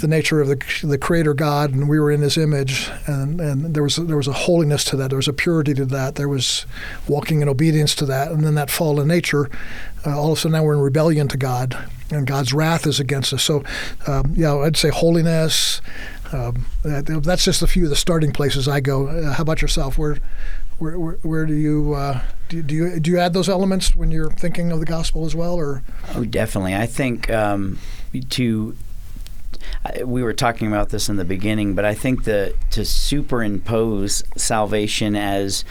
[0.01, 3.73] the nature of the the Creator God, and we were in His image, and, and
[3.73, 6.29] there was there was a holiness to that, there was a purity to that, there
[6.29, 6.65] was
[7.07, 9.49] walking in obedience to that, and then that fallen nature,
[10.05, 11.77] uh, all of a sudden now we're in rebellion to God,
[12.11, 13.43] and God's wrath is against us.
[13.43, 13.63] So,
[14.07, 15.81] um, yeah, I'd say holiness.
[16.33, 19.07] Um, that's just a few of the starting places I go.
[19.07, 19.97] Uh, how about yourself?
[19.97, 20.17] Where
[20.79, 24.11] where, where, where do you, uh, do, do you do you add those elements when
[24.11, 25.83] you're thinking of the gospel as well, or?
[26.13, 26.75] Oh, definitely.
[26.75, 27.79] I think um,
[28.31, 28.75] to
[30.03, 35.15] we were talking about this in the beginning, but I think that to superimpose salvation
[35.15, 35.63] as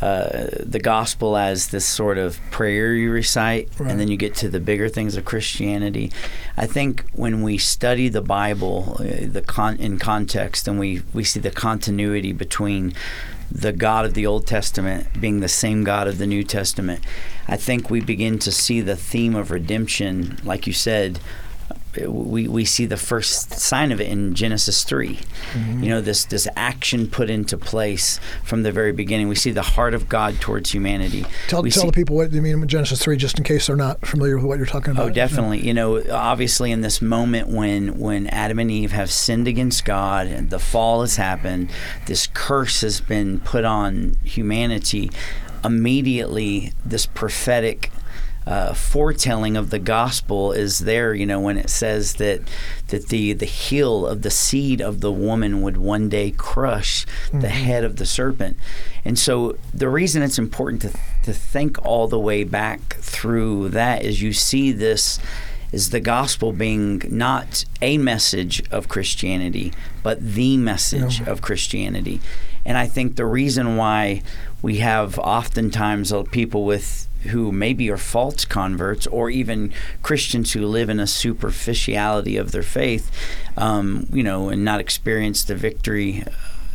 [0.00, 3.90] uh, the gospel as this sort of prayer you recite, right.
[3.90, 6.12] and then you get to the bigger things of Christianity.
[6.56, 11.24] I think when we study the Bible, uh, the con- in context, and we we
[11.24, 12.94] see the continuity between
[13.50, 17.02] the God of the Old Testament being the same God of the New Testament,
[17.48, 21.18] I think we begin to see the theme of redemption, like you said,
[21.96, 25.16] we, we see the first sign of it in Genesis 3.
[25.16, 25.82] Mm-hmm.
[25.82, 29.28] You know, this, this action put into place from the very beginning.
[29.28, 31.24] We see the heart of God towards humanity.
[31.48, 33.76] Tell, tell see, the people what you mean in Genesis 3, just in case they're
[33.76, 35.06] not familiar with what you're talking about.
[35.06, 35.60] Oh, definitely.
[35.66, 40.26] You know, obviously, in this moment when, when Adam and Eve have sinned against God
[40.26, 41.70] and the fall has happened,
[42.06, 45.10] this curse has been put on humanity,
[45.64, 47.90] immediately this prophetic
[48.48, 51.12] uh, foretelling of the gospel is there.
[51.12, 52.40] You know, when it says that
[52.88, 57.40] that the the heel of the seed of the woman would one day crush mm-hmm.
[57.40, 58.56] the head of the serpent,
[59.04, 64.02] and so the reason it's important to to think all the way back through that
[64.02, 65.20] is you see this
[65.70, 72.22] is the gospel being not a message of Christianity, but the message of Christianity.
[72.64, 74.22] And I think the reason why
[74.62, 80.88] we have oftentimes people with who maybe are false converts or even Christians who live
[80.88, 83.10] in a superficiality of their faith,
[83.56, 86.24] um, you know, and not experience the victory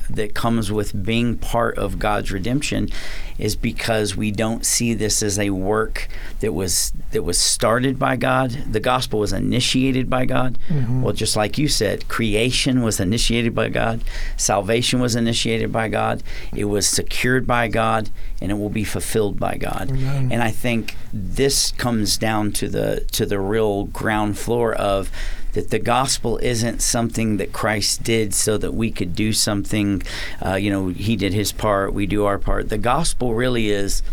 [0.10, 2.90] that comes with being part of God's redemption
[3.38, 6.08] is because we don't see this as a work
[6.40, 8.52] that was that was started by God.
[8.72, 10.58] The gospel was initiated by God.
[10.70, 11.02] Mm-hmm.
[11.02, 14.04] Well, just like you said, creation was initiated by God,
[14.38, 16.24] salvation was initiated by God,
[16.56, 18.10] it was secured by God,
[18.42, 19.90] and it will be fulfilled by God.
[19.90, 20.32] Amen.
[20.32, 25.12] And I think this comes down to the to the real ground floor of
[25.54, 30.04] that the gospel isn't something that Christ did so that we could do something.
[30.44, 32.70] Uh, you know, He did His part, we do our part.
[32.70, 34.04] The gospel really is.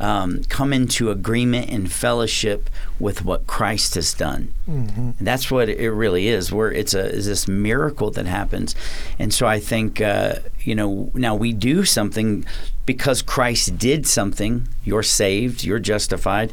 [0.00, 2.68] Um, come into agreement and fellowship
[2.98, 4.52] with what Christ has done.
[4.68, 5.10] Mm-hmm.
[5.20, 6.50] that's what it really is.
[6.50, 8.74] Where it's a is this miracle that happens,
[9.20, 12.44] and so I think uh, you know now we do something
[12.84, 14.66] because Christ did something.
[14.82, 15.62] You're saved.
[15.62, 16.52] You're justified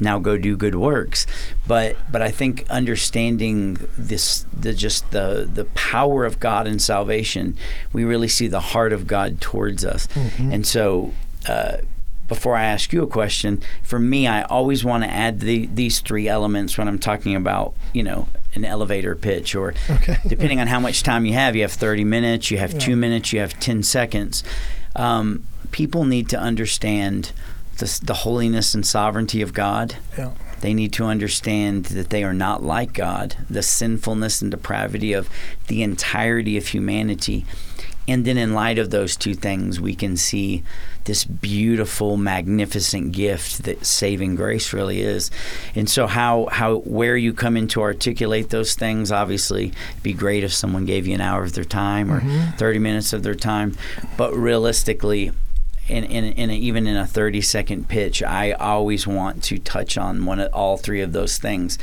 [0.00, 1.26] now go do good works
[1.66, 7.56] but but i think understanding this the just the the power of god in salvation
[7.92, 10.52] we really see the heart of god towards us mm-hmm.
[10.52, 11.12] and so
[11.48, 11.76] uh,
[12.26, 16.00] before I ask you a question, for me, I always want to add the, these
[16.00, 20.18] three elements when I'm talking about, you know, an elevator pitch, or okay.
[20.26, 22.78] depending on how much time you have, you have 30 minutes, you have yeah.
[22.78, 24.42] two minutes, you have 10 seconds.
[24.96, 27.32] Um, people need to understand
[27.78, 29.96] the, the holiness and sovereignty of God.
[30.16, 30.32] Yeah.
[30.60, 35.28] They need to understand that they are not like God, the sinfulness and depravity of
[35.66, 37.44] the entirety of humanity.
[38.06, 40.62] And then, in light of those two things, we can see
[41.04, 45.30] this beautiful, magnificent gift that saving grace really is.
[45.74, 50.12] And so, how, how where you come in to articulate those things, obviously, it'd be
[50.12, 52.56] great if someone gave you an hour of their time or mm-hmm.
[52.56, 53.74] 30 minutes of their time.
[54.18, 55.32] But realistically,
[55.88, 59.98] in, in, in a, even in a 30 second pitch, I always want to touch
[59.98, 61.78] on one of all three of those things.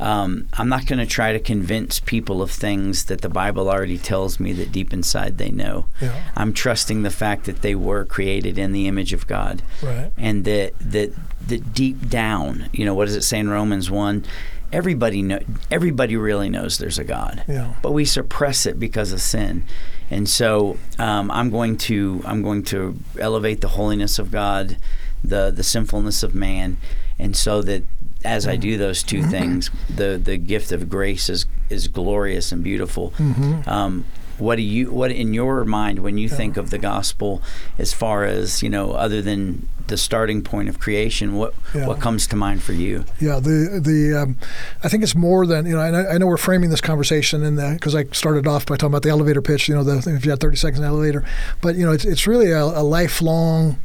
[0.00, 3.98] Um, I'm not going to try to convince people of things that the Bible already
[3.98, 5.86] tells me that deep inside they know.
[6.00, 6.30] Yeah.
[6.34, 10.10] I'm trusting the fact that they were created in the image of God, right.
[10.16, 11.12] and that that
[11.48, 14.24] that deep down, you know, what does it say in Romans one?
[14.72, 17.74] Everybody know, everybody really knows there's a God, yeah.
[17.82, 19.64] but we suppress it because of sin.
[20.10, 24.76] And so um, I'm going to I'm going to elevate the holiness of God,
[25.22, 26.78] the the sinfulness of man,
[27.18, 27.84] and so that
[28.24, 29.30] as I do those two mm-hmm.
[29.30, 33.12] things, the the gift of grace is is glorious and beautiful.
[33.12, 33.68] Mm-hmm.
[33.68, 34.04] Um,
[34.40, 36.36] what do you what in your mind when you yeah.
[36.36, 37.42] think of the gospel
[37.78, 41.86] as far as you know other than the starting point of creation what yeah.
[41.86, 44.38] what comes to mind for you yeah the the um,
[44.82, 47.56] I think it's more than you know I, I know we're framing this conversation in
[47.56, 50.24] the because I started off by talking about the elevator pitch you know the if
[50.24, 51.24] you had 30 seconds in the elevator
[51.60, 53.78] but you know it's, it's really a, a lifelong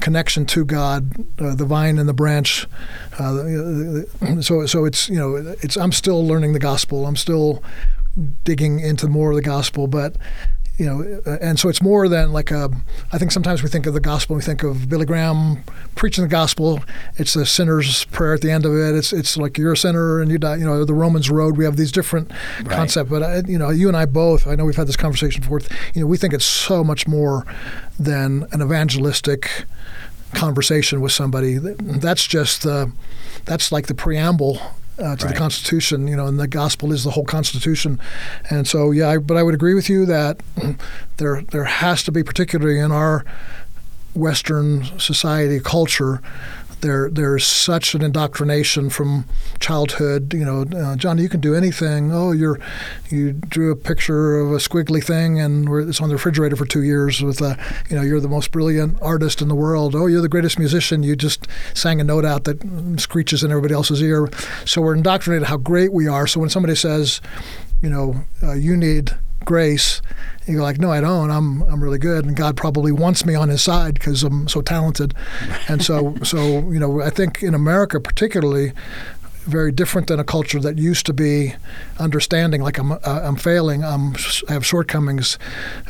[0.00, 2.66] connection to God, uh, the vine and the branch.
[3.18, 4.02] Uh,
[4.40, 7.06] so, so it's you know, it's I'm still learning the gospel.
[7.06, 7.62] I'm still
[8.44, 10.16] digging into more of the gospel, but
[10.78, 12.70] you know, uh, and so it's more than like a.
[13.10, 15.64] I think sometimes we think of the gospel, we think of Billy Graham
[15.96, 16.80] preaching the gospel.
[17.16, 18.94] It's the sinner's prayer at the end of it.
[18.94, 20.54] It's it's like you're a sinner and you die.
[20.56, 21.56] You know, the Romans road.
[21.56, 22.70] We have these different right.
[22.70, 24.46] concepts, but I, you know, you and I both.
[24.46, 25.60] I know we've had this conversation before.
[25.94, 27.44] You know, we think it's so much more
[27.98, 29.64] than an evangelistic
[30.34, 31.58] conversation with somebody.
[31.58, 32.92] That's just the.
[33.46, 34.60] That's like the preamble
[34.98, 35.34] uh, to right.
[35.34, 38.00] the Constitution, you know, and the gospel is the whole Constitution.
[38.50, 40.40] And so, yeah, I, but I would agree with you that
[41.18, 43.24] there there has to be, particularly in our
[44.14, 46.20] Western society culture,
[46.80, 49.24] there there's such an indoctrination from
[49.60, 50.32] childhood.
[50.34, 52.12] You know, uh, Johnny, you can do anything.
[52.12, 52.58] Oh, you're
[53.10, 56.82] you drew a picture of a squiggly thing and it's on the refrigerator for two
[56.82, 59.94] years with a, you know, you're the most brilliant artist in the world.
[59.94, 61.02] Oh, you're the greatest musician.
[61.02, 64.28] You just sang a note out that screeches in everybody else's ear.
[64.64, 66.26] So we're indoctrinated how great we are.
[66.26, 67.20] So when somebody says,
[67.82, 69.16] you know, uh, you need
[69.48, 70.02] grace.
[70.46, 71.30] You go like, no, I don't.
[71.30, 74.60] I'm I'm really good, and God probably wants me on His side because I'm so
[74.60, 75.14] talented.
[75.68, 78.72] And so so you know, I think in America particularly,
[79.46, 81.54] very different than a culture that used to be
[81.98, 82.60] understanding.
[82.60, 83.82] Like I'm uh, I'm failing.
[83.82, 84.14] I'm
[84.48, 85.38] I have shortcomings,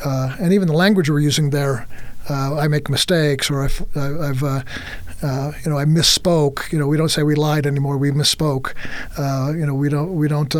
[0.05, 1.87] uh, and even the language we're using there.
[2.31, 4.63] Uh, I make mistakes, or I've, I've uh,
[5.23, 6.71] uh, you know, I misspoke.
[6.71, 7.97] You know, we don't say we lied anymore.
[7.97, 8.75] We misspoke.
[9.17, 10.55] Uh, you know, we don't we don't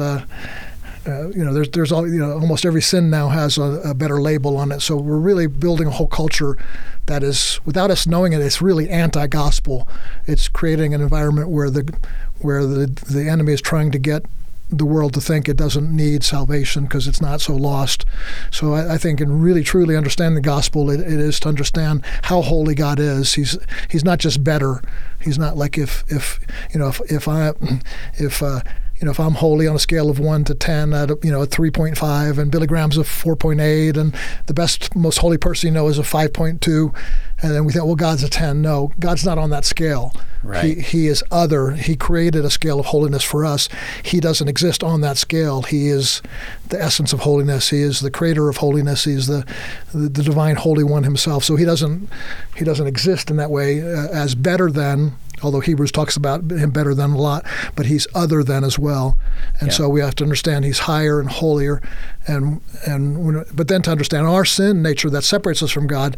[1.09, 3.95] uh, you know, there's there's all you know, almost every sin now has a, a,
[3.95, 4.81] better label on it.
[4.81, 6.59] So we're really building a whole culture
[7.07, 9.89] that is, without us knowing it, it's really anti-gospel.
[10.27, 11.97] It's creating an environment where the
[12.41, 14.27] where the the enemy is trying to get
[14.71, 18.05] the world to think it doesn't need salvation because it's not so lost.
[18.51, 22.05] So I, I, think in really truly understanding the gospel, it, it is to understand
[22.25, 23.33] how holy God is.
[23.33, 23.57] He's
[23.91, 24.83] he's not just better.
[25.21, 26.39] He's not like if if
[26.73, 27.53] you know if if I
[28.19, 28.61] if uh,
[29.01, 31.31] you know, if I'm holy on a scale of one to ten, at a, you
[31.31, 34.15] know, a three point five, and Billy Graham's a four point eight, and
[34.47, 36.93] the best, most holy person you know is a five point two,
[37.41, 38.61] and then we think, well, God's a ten.
[38.61, 40.13] No, God's not on that scale.
[40.43, 40.65] Right.
[40.65, 41.73] He he is other.
[41.73, 43.69] He created a scale of holiness for us.
[44.05, 45.63] He doesn't exist on that scale.
[45.63, 46.23] He is
[46.69, 47.71] the essence of holiness.
[47.71, 49.05] He is the creator of holiness.
[49.05, 49.47] He is the
[49.93, 51.45] the, the divine Holy One himself.
[51.45, 52.09] So he doesn't
[52.57, 56.71] he doesn't exist in that way uh, as better than although Hebrews talks about him
[56.71, 59.19] better than a lot, but he's other than as well.
[59.61, 59.75] And yeah.
[59.75, 61.81] so we have to understand he's higher and holier.
[62.27, 66.17] And, and when, but then to understand our sin nature that separates us from God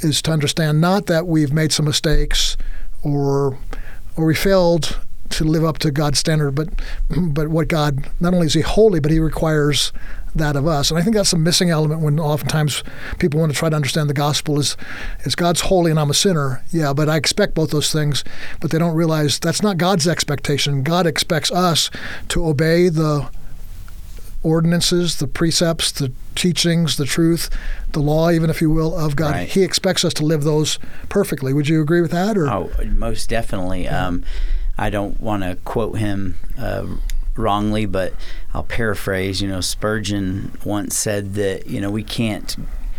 [0.00, 2.56] is to understand not that we've made some mistakes
[3.02, 3.58] or,
[4.16, 4.98] or we failed
[5.30, 6.68] to live up to God's standard, but
[7.08, 9.92] but what God not only is He holy, but He requires
[10.34, 10.90] that of us.
[10.90, 12.82] And I think that's a missing element when oftentimes
[13.18, 14.76] people want to try to understand the gospel is
[15.24, 16.62] is God's holy and I'm a sinner.
[16.70, 18.24] Yeah, but I expect both those things,
[18.60, 20.82] but they don't realize that's not God's expectation.
[20.82, 21.90] God expects us
[22.28, 23.28] to obey the
[24.42, 27.48] ordinances, the precepts, the teachings, the truth,
[27.92, 29.32] the law, even if you will, of God.
[29.32, 29.48] Right.
[29.48, 31.52] He expects us to live those perfectly.
[31.52, 32.36] Would you agree with that?
[32.36, 33.84] Or oh, most definitely.
[33.84, 34.06] Yeah.
[34.06, 34.24] Um,
[34.76, 36.86] I don't want to quote him uh,
[37.36, 38.14] wrongly, but
[38.54, 39.40] I'll paraphrase.
[39.40, 42.56] You know, Spurgeon once said that you know we can't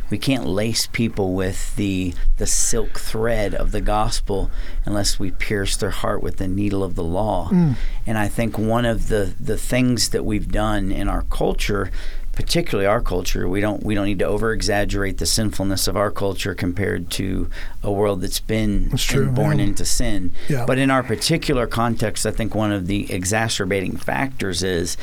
[0.10, 4.52] we can't lace people with the the silk thread of the gospel
[4.86, 7.50] unless we pierce their heart with the needle of the law.
[7.50, 7.76] Mm.
[8.06, 11.92] And I think one of the the things that we've done in our culture
[12.34, 16.12] particularly our culture, we don't we don't need to over exaggerate the sinfulness of our
[16.12, 17.50] culture compared to
[17.82, 19.66] a world that's been, true, born yeah.
[19.66, 20.32] into sin.
[20.50, 20.66] Yeah.
[20.66, 24.98] But in our particular context, I think one of the exacerbating factors is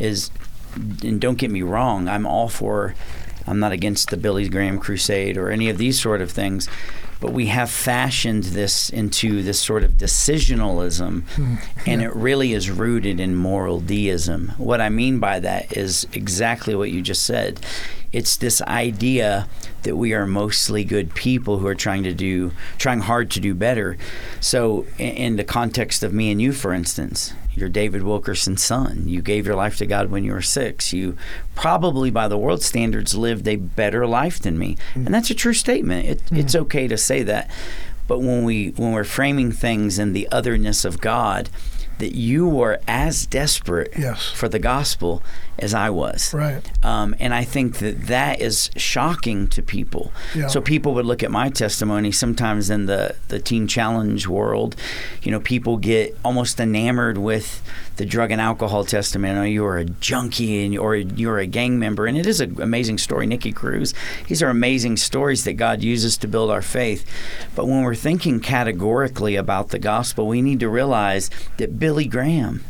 [0.00, 0.30] is
[1.02, 2.94] and don't get me wrong, I'm all for
[3.46, 6.68] I'm not against the Billy Graham crusade or any of these sort of things
[7.20, 11.82] but we have fashioned this into this sort of decisionalism, mm, yeah.
[11.86, 14.54] and it really is rooted in moral deism.
[14.56, 17.60] What I mean by that is exactly what you just said.
[18.12, 19.48] It's this idea
[19.82, 23.54] that we are mostly good people who are trying to do, trying hard to do
[23.54, 23.96] better.
[24.40, 29.04] So, in the context of me and you, for instance, you're David Wilkerson's son.
[29.06, 30.92] You gave your life to God when you were six.
[30.92, 31.16] You
[31.54, 35.06] probably, by the world standards, lived a better life than me, mm.
[35.06, 36.06] and that's a true statement.
[36.06, 36.22] It.
[36.32, 37.50] It's okay to say that,
[38.06, 41.48] but when we when we're framing things in the otherness of God,
[42.00, 44.30] that you were as desperate yes.
[44.30, 45.22] for the gospel
[45.58, 46.34] as I was.
[46.34, 46.84] Right.
[46.84, 50.12] Um, and I think that that is shocking to people.
[50.34, 50.48] Yeah.
[50.48, 54.74] So people would look at my testimony sometimes in the, the teen challenge world.
[55.22, 57.62] You know, people get almost enamored with
[57.96, 59.38] the drug and alcohol testimony.
[59.38, 62.06] Oh, you're a junkie and or you're a gang member.
[62.06, 63.26] And it is an amazing story.
[63.26, 63.92] Nicky Cruz,
[64.26, 67.06] these are amazing stories that God uses to build our faith.
[67.54, 72.62] But when we're thinking categorically about the gospel, we need to realize that Billy Graham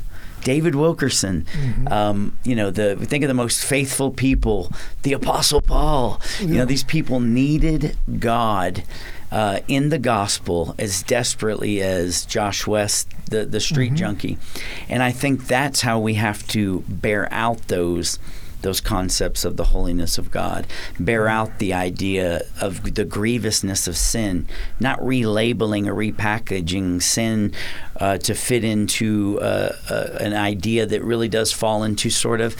[0.45, 1.45] David Wilkerson.
[1.53, 1.89] Mm-hmm.
[1.89, 6.19] Um, you know, the we think of the most faithful people, the Apostle Paul.
[6.41, 8.83] You know, these people needed God.
[9.31, 14.39] Uh, in the gospel, as desperately as Josh West, the, the street junkie.
[14.89, 18.19] And I think that's how we have to bear out those
[18.63, 20.67] those concepts of the holiness of God,
[20.99, 24.47] bear out the idea of the grievousness of sin,
[24.79, 27.53] not relabeling or repackaging sin
[27.97, 32.57] uh, to fit into uh, uh, an idea that really does fall into sort of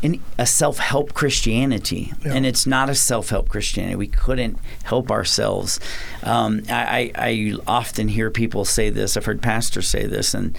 [0.00, 2.34] in a self-help Christianity, Yeah.
[2.34, 3.96] and it's not a self-help Christianity.
[3.96, 5.80] We couldn't help ourselves.
[6.22, 9.16] Um, I, I, I often hear people say this.
[9.16, 10.56] I've heard pastors say this, and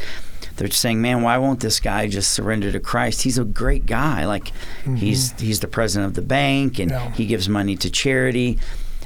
[0.59, 3.23] they're saying, "Man, why won't this guy just surrender to Christ?
[3.23, 4.25] He's a great guy.
[4.25, 4.51] Like
[4.95, 7.11] he's he's the president of the bank, and Yeah.
[7.13, 8.59] he gives money to charity."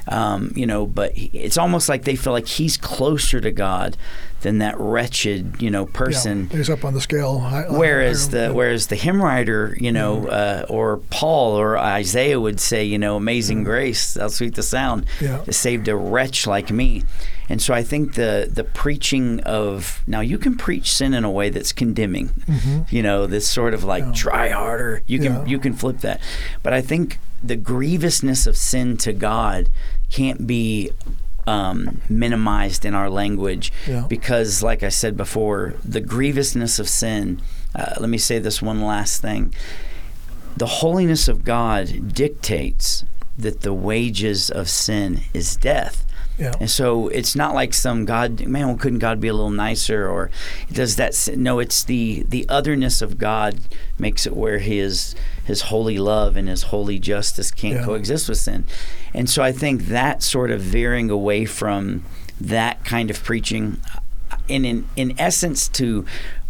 [0.06, 3.96] Um, you know, but he, it's almost like they feel like he's closer to God
[4.44, 6.48] than that wretched, you know, person.
[6.52, 7.42] Yeah, he's up on the scale.
[7.44, 8.50] I- Whereas the yeah.
[8.52, 13.16] whereas the hymn writer, you know, uh, or Paul or Isaiah would say, you know,
[13.16, 15.42] "Amazing Grace, how sweet the sound, Yeah.
[15.50, 17.04] saved a wretch like me."
[17.50, 21.32] And so I think the the preaching of now you can preach sin in a
[21.32, 22.32] way that's condemning,
[22.90, 24.14] you know, this sort of like Mm-hmm.
[24.14, 24.22] Yeah.
[24.22, 25.02] try harder.
[25.08, 26.20] You can you can flip that,
[26.64, 29.68] but I think the grievousness of sin to God
[30.10, 30.92] can't be
[31.48, 34.06] um, minimized in our language Yeah.
[34.08, 37.42] because, like I said before, the grievousness of sin.
[37.76, 39.54] Uh, let me say this one last thing:
[40.56, 43.04] the holiness of God dictates
[43.38, 46.06] that the wages of sin is death.
[46.38, 46.54] Yeah.
[46.60, 50.08] And so it's not like some God, man, well, couldn't God be a little nicer?
[50.10, 50.32] Or
[50.72, 53.60] does that, no, it's the, the otherness of God
[54.00, 55.16] makes it where his,
[55.46, 57.86] his holy love and his holy justice can't Yeah.
[57.86, 58.66] coexist with sin.
[59.14, 62.04] And so I think that sort of veering away from
[62.42, 63.80] that kind of preaching,
[64.48, 66.04] in, in, in essence, to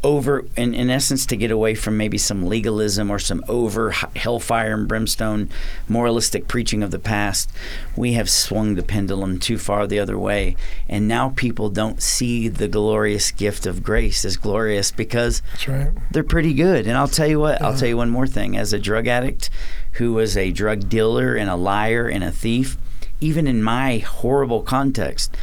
[0.03, 4.73] over in, in essence to get away from maybe some legalism or some over hellfire
[4.73, 5.49] and brimstone
[5.87, 7.49] moralistic preaching of the past
[7.95, 10.55] we have swung the pendulum too far the other way.
[10.89, 15.91] And now people don't see the glorious gift of grace as glorious because That's right.
[16.11, 16.87] they're pretty good.
[16.87, 18.57] And i'll tell you what i'll tell you one more thing.
[18.57, 19.49] As a drug addict
[19.93, 22.77] who was a drug dealer and a liar and a thief
[23.21, 25.35] even in my horrible context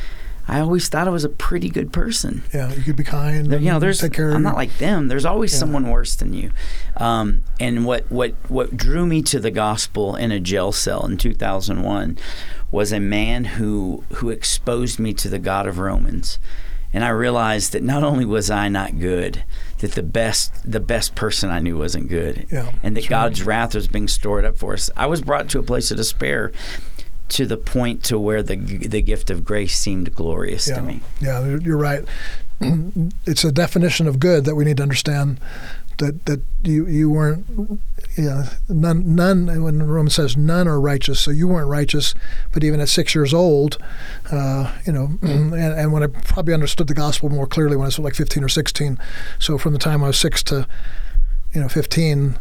[0.51, 3.47] i always thought i was a pretty good person Yeah, you could be kind.
[3.47, 4.01] there- you know, there's.
[4.01, 5.09] take care I'm not like them.
[5.09, 5.59] There's always Yeah.
[5.61, 6.51] someone worse than you.
[6.97, 11.17] Um, and what what what drew me to the gospel in a jail cell in
[11.17, 12.19] 2001
[12.71, 16.39] was a man who who exposed me to the God of Romans.
[16.93, 19.45] And I realized that not only was I not good,
[19.79, 23.11] that the best the best person I knew wasn't good, Yeah, and that that's right.
[23.11, 24.91] God's wrath was being stored up for us.
[24.97, 26.51] I was brought to a place of despair,
[27.31, 30.77] to the point to where the the gift of grace seemed glorious yeah.
[30.77, 31.01] to me.
[31.21, 32.05] Yeah, you're right.
[33.27, 35.41] it's a definition of good that we need to understand.
[35.99, 37.81] That that you you weren't,
[38.17, 39.63] yeah, none none.
[39.63, 42.15] When Romans says none are righteous, so you weren't righteous.
[42.53, 43.77] But even at six years old,
[44.33, 47.89] uh, you know, and, and when I probably understood the gospel more clearly when I
[47.89, 48.99] was like 15 or 16.
[49.39, 50.67] So from the time I was six to,
[51.53, 52.39] you know, 15,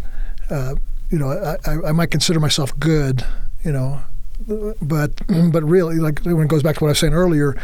[0.50, 0.76] uh,
[1.10, 3.26] you know, I, I, I might consider myself good,
[3.66, 4.02] you know,
[4.82, 5.12] but
[5.52, 7.56] but really, like when it goes back to what I was saying earlier,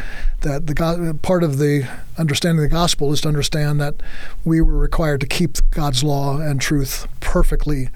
[0.41, 3.95] that the part of the understanding the gospel is to understand that
[4.43, 7.89] we were required to keep God's law and truth perfectly,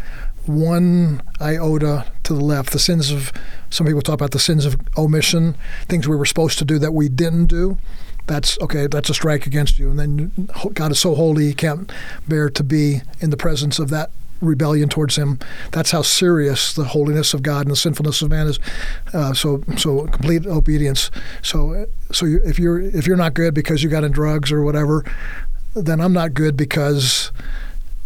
[0.46, 2.72] one iota to the left.
[2.72, 3.32] The sins of
[3.70, 5.56] some people talk about the sins of omission,
[5.88, 7.78] things we were supposed to do that we didn't do.
[8.28, 8.88] That's okay.
[8.88, 9.90] That's a strike against you.
[9.90, 11.92] And then God is so holy, He can't
[12.28, 14.12] bear to be in the presence of that
[14.42, 15.40] rebellion towards him.
[15.72, 18.60] That's how serious the holiness of God and the sinfulness of man is.
[19.14, 21.12] Uh, so, so complete obedience.
[21.42, 25.04] So, so if you're if you're not good because you got in drugs or whatever,
[25.76, 27.32] then I'm not good because.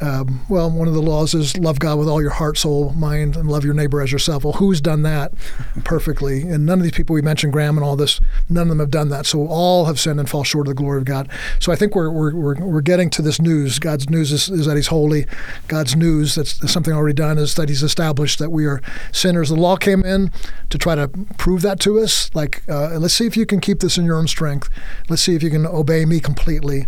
[0.04, 3.38] Um, well, one of the laws is love God with all your heart, soul, mind,
[3.38, 4.44] and love your neighbor as yourself.
[4.44, 5.32] Well, who's done that
[5.86, 6.42] perfectly?
[6.42, 8.92] And none of these people we mentioned, Graham and all this, none of them have
[8.92, 9.26] done that.
[9.26, 11.30] So all have sinned and fall short of the glory of God.
[11.62, 13.80] So I think we're we're, we're, we're getting to this news.
[13.80, 15.26] God's news is, is that He's holy.
[15.70, 18.82] God's news that's something already done is that He's established that we are
[19.14, 19.48] sinners.
[19.48, 20.34] The law came in
[20.70, 22.30] to try to prove that to us.
[22.36, 24.70] Like, uh, let's see if you can keep this in your own strength.
[25.08, 26.88] Let's see if you can obey me completely.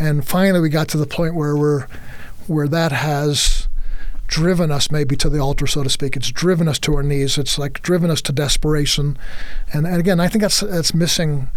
[0.00, 1.86] And finally, we got to the point where we're
[2.48, 3.68] where that has
[4.26, 6.16] driven us maybe to the altar, so to speak.
[6.16, 7.38] It's driven us to our knees.
[7.38, 9.16] It's like driven us to desperation.
[9.72, 11.50] And, and again, I think that's that's missing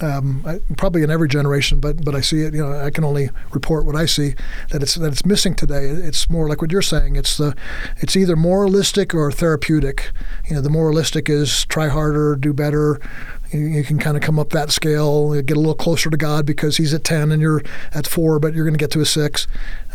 [0.00, 2.54] um, I, probably in every generation, but but I see it.
[2.54, 4.34] You know, I can only report what I see
[4.70, 5.86] that it's that it's missing today.
[5.86, 7.16] It's more like what you're saying.
[7.16, 7.56] It's the
[7.98, 10.12] it's either moralistic or therapeutic.
[10.48, 13.00] You know, the moralistic is try harder, do better.
[13.56, 16.76] You, can kind of come up that scale, get a little closer to God because
[16.76, 19.46] He's at ten and you're at four, but you're going to get to a six.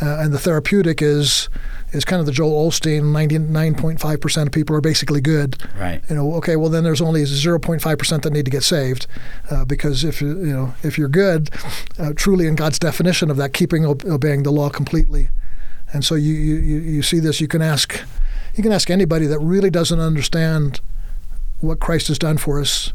[0.01, 1.49] Uh, and the therapeutic is
[1.91, 3.01] is kind of the Joel Osteen.
[3.01, 5.61] 99.5% of people are basically good.
[5.77, 6.01] Right.
[6.09, 9.07] You know, okay, well then there's only 0.5% that need to get saved
[9.49, 11.49] uh, because if you you know if you're good,
[11.99, 15.29] uh, truly in God's definition of that, keeping obeying the law completely,
[15.93, 17.99] and so you, you you see this, you can ask
[18.55, 20.81] you can ask anybody that really doesn't understand
[21.59, 22.91] what Christ has done for us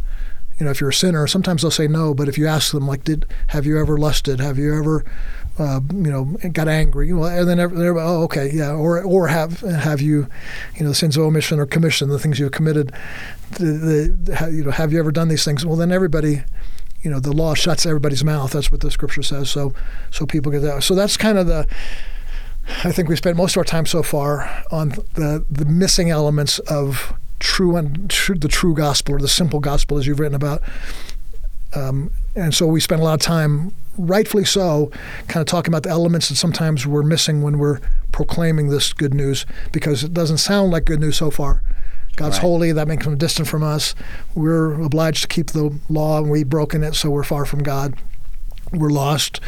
[0.59, 2.15] you know, if you're a sinner, sometimes they'll say no.
[2.15, 4.41] But if you ask them, like, did have you ever lusted?
[4.41, 5.05] Have you ever,
[5.59, 7.13] uh, you know, got angry?
[7.13, 8.73] Well, and then they're, oh, okay, yeah.
[8.73, 10.29] Or or have have you,
[10.77, 12.93] you know, the sins of omission or commission, the things you've committed,
[13.53, 15.67] the, the, you know, have you ever done these things?
[15.67, 16.43] Well, then everybody,
[17.03, 18.53] you know, the law shuts everybody's mouth.
[18.53, 19.51] That's what the scripture says.
[19.51, 19.75] So
[20.11, 20.83] so people get that.
[20.83, 21.67] So that's kind of the.
[22.83, 26.59] I think we spent most of our time so far on the the missing elements
[26.61, 27.15] of
[27.47, 30.63] true and true, the true gospel or the simple gospel as you've written about.
[31.75, 34.91] Um, and so we spend a lot of time, rightfully so,
[35.29, 37.79] kind of talking about the elements that sometimes we're missing when we're
[38.11, 41.63] proclaiming this good news because it doesn't sound like good news so far.
[42.17, 42.43] God's right.
[42.43, 43.95] holy, that makes him distant from us.
[44.35, 47.95] We're obliged to keep the law and we've broken it, so we're far from God.
[48.73, 49.41] We're lost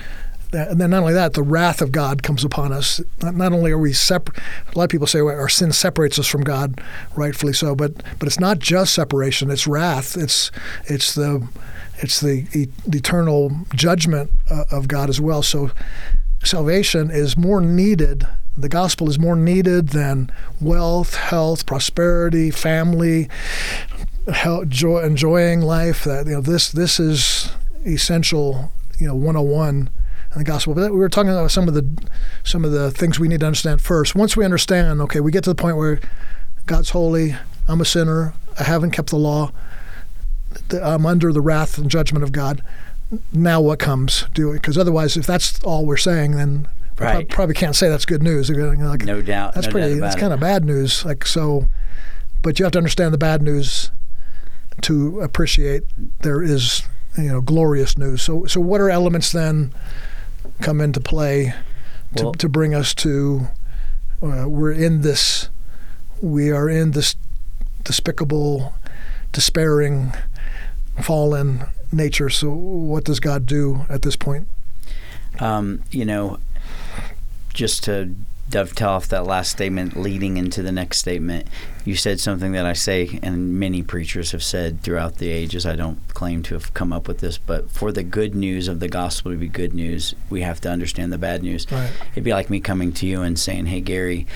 [0.52, 3.00] and then not only that, the wrath of God comes upon us.
[3.22, 4.38] Not, not only are we separate,
[4.74, 6.80] a lot of people say well, our sin separates us from God,
[7.14, 10.16] rightfully so, but but it's not just separation; it's wrath.
[10.16, 10.50] It's
[10.86, 11.46] it's the
[11.98, 15.42] it's the, the eternal judgment uh, of God as well.
[15.42, 15.72] So
[16.44, 18.26] salvation is more needed.
[18.56, 20.30] The gospel is more needed than
[20.60, 23.28] wealth, health, prosperity, family,
[24.32, 26.04] health, joy, enjoying life.
[26.04, 27.52] That you know this this is
[27.84, 28.72] essential.
[28.98, 29.90] You know, 101
[30.32, 30.74] in the gospel.
[30.74, 32.06] But we were talking about some of the
[32.44, 34.14] some of the things we need to understand first.
[34.14, 36.00] Once we understand, okay, we get to the point where
[36.66, 37.34] God's holy,
[37.66, 39.52] I'm a sinner, I haven't kept the law,
[40.70, 42.62] I'm under the wrath and judgment of God.
[43.32, 44.26] Now what comes?
[44.34, 46.68] Do because otherwise, if that's all we're saying, then
[46.98, 47.28] right.
[47.28, 48.50] probably can't say that's good news.
[48.50, 49.54] Like, no doubt.
[49.54, 49.94] That's no pretty.
[49.94, 51.04] Doubt that's kind of bad news.
[51.04, 51.68] Like so,
[52.42, 53.90] but you have to understand the bad news
[54.82, 55.82] to appreciate
[56.20, 56.82] there is
[57.16, 58.22] you know glorious news.
[58.22, 59.72] So so what are elements then
[60.60, 61.54] come into play
[62.16, 63.48] to, well, to bring us to
[64.22, 65.48] uh, we're in this
[66.20, 67.14] we are in this
[67.84, 68.74] despicable
[69.32, 70.12] despairing
[71.00, 72.28] fallen nature.
[72.28, 74.48] So what does god do at this point?
[75.40, 76.38] Um, you know
[77.54, 78.14] just to
[78.50, 81.46] dovetail off that last statement leading into the next statement.
[81.84, 85.66] You said something that I say, and many preachers have said throughout the ages.
[85.66, 88.80] I don't claim to have come up with this, but for the good news of
[88.80, 91.66] the gospel to be good news, we have to understand the bad news.
[91.70, 91.90] Right.
[92.12, 94.26] It'd be like me coming to you and saying, Hey, Gary,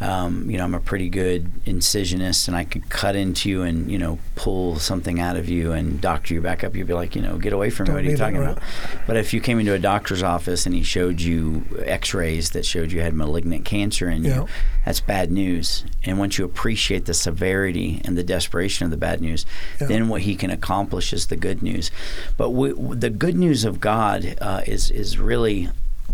[0.00, 3.90] um, you know, I'm a pretty good incisionist and I could cut into you and,
[3.90, 6.74] you know, pull something out of you and doctor you back up.
[6.74, 7.92] You'd be like, you know, get away from me.
[7.92, 8.58] What are you talking about?
[9.06, 12.64] But if you came into a doctor's office and he showed you x rays that
[12.64, 14.46] showed you had malignant cancer in you,
[14.86, 15.84] that's bad news.
[16.04, 19.44] And once you appreciate the severity and the desperation of the bad news,
[19.78, 19.86] yeah.
[19.88, 21.90] then what he can accomplish is the good news.
[22.38, 25.68] But we, the good news of God uh, is, is really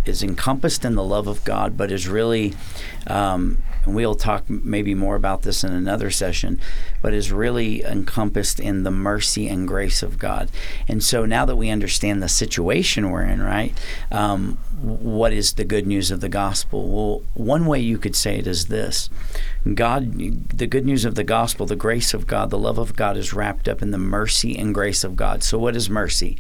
[0.05, 2.55] is encompassed in the love of God, but is really
[3.07, 6.61] um, and we'll talk maybe more about this in another session,
[7.01, 10.51] but is really encompassed in the mercy and grace of God.
[10.89, 13.73] And so now that we understand the situation we're in, right,
[14.11, 16.89] um, what is the good news of the gospel?
[16.89, 19.09] Well, one way you could say it is this
[19.75, 20.19] God,
[20.57, 23.33] the good news of the gospel, the grace of God, the love of God is
[23.33, 25.43] wrapped up in the mercy and grace of God.
[25.43, 26.39] So, what is mercy?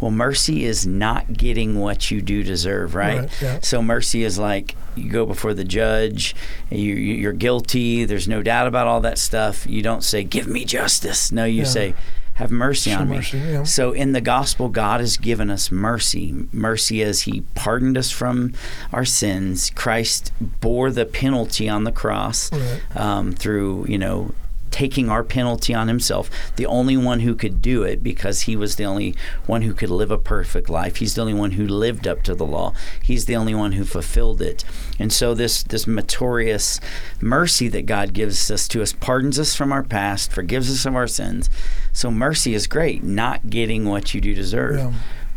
[0.00, 3.20] Well, mercy is not getting what you do deserve, right?
[3.20, 3.58] right yeah.
[3.62, 6.34] So mercy is like you go before the judge,
[6.70, 8.04] you, you're guilty.
[8.04, 9.66] There's no doubt about all that stuff.
[9.66, 11.64] You don't say, "Give me justice." No, you yeah.
[11.64, 11.94] say,
[12.34, 13.16] have mercy Show on me.
[13.16, 13.62] Mercy, yeah.
[13.62, 16.46] So in the gospel, God has given us mercy.
[16.52, 18.54] Mercy as He pardoned us from
[18.92, 19.70] our sins.
[19.70, 22.80] Christ bore the penalty on the cross right.
[22.96, 24.34] um, through, you know,
[24.74, 28.74] taking our penalty on himself, the only one who could do it because he was
[28.74, 29.14] the only
[29.46, 30.96] one who could live a perfect life.
[30.96, 32.74] He's the only one who lived up to the law.
[33.00, 34.64] He's the only one who fulfilled it.
[34.98, 36.80] And so this this meritorious
[37.20, 40.96] mercy that God gives us to us pardons us from our past, forgives us of
[40.96, 41.48] our sins.
[41.92, 44.76] So mercy is great, not getting what you do deserve.
[44.76, 44.92] Yeah.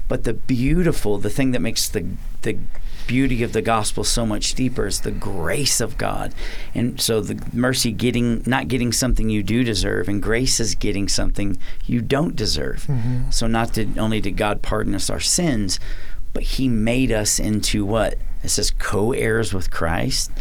[0.07, 2.07] But the beautiful, the thing that makes the
[2.41, 2.57] the
[3.07, 4.87] beauty of the gospel so much deeper.
[4.87, 6.33] It's the grace of God,
[6.75, 11.07] and so the mercy getting not getting something you do deserve, and grace is getting
[11.07, 12.85] something you don't deserve.
[12.87, 13.31] Mm-hmm.
[13.31, 15.79] So not did only did God pardon us our sins,
[16.33, 20.31] but He made us into what it says co-heirs with Christ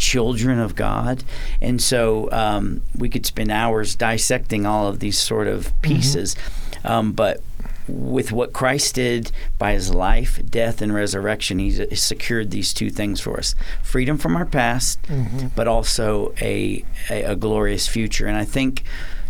[0.00, 1.22] children of God.
[1.60, 5.80] And so um, we could spend hours dissecting all of these sort of mm-hmm.
[5.82, 6.34] pieces.
[6.34, 6.86] Mm-hmm.
[6.86, 7.42] Um, but
[7.90, 13.20] with what Christ did by his life, death, and resurrection, he secured these two things
[13.20, 15.48] for us freedom from our past, mm-hmm.
[15.54, 18.26] but also a, a, a glorious future.
[18.26, 18.84] And I think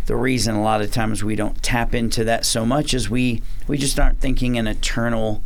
[0.05, 3.41] the reason a lot of times we don't tap into that so much is we,
[3.67, 5.43] we just aren't thinking in eternal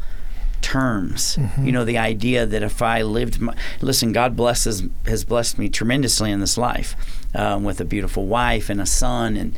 [0.66, 1.36] terms.
[1.36, 1.66] Mm-hmm.
[1.66, 5.70] You know, the idea that if I lived, my, listen, God blesses has blessed me
[5.70, 6.96] tremendously in this life
[7.36, 9.56] um, with a beautiful wife and a son, and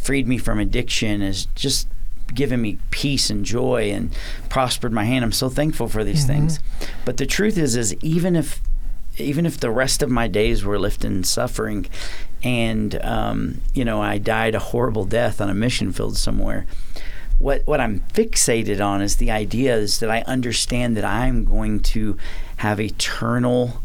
[0.00, 1.22] freed me from addiction.
[1.22, 1.86] Is just
[2.34, 4.14] given me peace and joy and
[4.48, 5.24] prospered my hand.
[5.24, 6.48] I'm so thankful for these mm-hmm.
[6.48, 6.60] things.
[7.04, 8.60] But the truth is, is even if
[9.16, 11.86] even if the rest of my days were lived in suffering,
[12.42, 16.66] and um, you know I died a horrible death on a mission field somewhere.
[17.38, 21.80] What what I'm fixated on is the idea is that I understand that I'm going
[21.80, 22.16] to
[22.58, 23.82] have eternal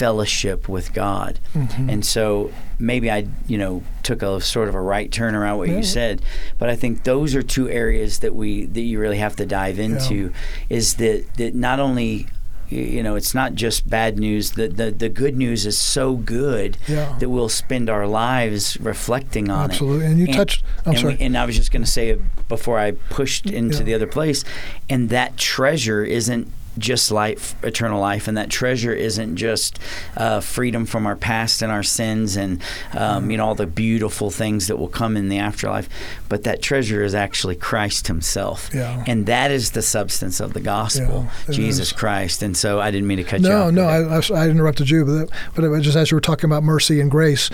[0.00, 1.38] fellowship with God.
[1.52, 1.90] Mm-hmm.
[1.90, 5.68] And so maybe I, you know, took a sort of a right turn around what
[5.68, 5.76] yeah.
[5.76, 6.22] you said,
[6.58, 9.78] but I think those are two areas that we that you really have to dive
[9.78, 10.30] into yeah.
[10.70, 12.28] is that that not only
[12.70, 16.78] you know it's not just bad news the the, the good news is so good
[16.86, 17.16] yeah.
[17.18, 20.04] that we'll spend our lives reflecting on absolutely.
[20.04, 21.82] it absolutely and you and, touched i'm and sorry we, and i was just going
[21.82, 22.16] to say
[22.48, 23.82] before i pushed into yeah.
[23.82, 24.44] the other place
[24.88, 26.46] and that treasure isn't
[26.80, 29.78] just life, eternal life, and that treasure isn't just
[30.16, 32.62] uh, freedom from our past and our sins, and
[32.96, 35.88] um, you know all the beautiful things that will come in the afterlife,
[36.28, 39.04] but that treasure is actually Christ Himself, yeah.
[39.06, 41.92] and that is the substance of the gospel, yeah, Jesus is.
[41.92, 42.42] Christ.
[42.42, 43.72] And so I didn't mean to cut no, you off.
[43.72, 47.00] No, no, I, I, interrupted you, but but just as you were talking about mercy
[47.00, 47.50] and grace,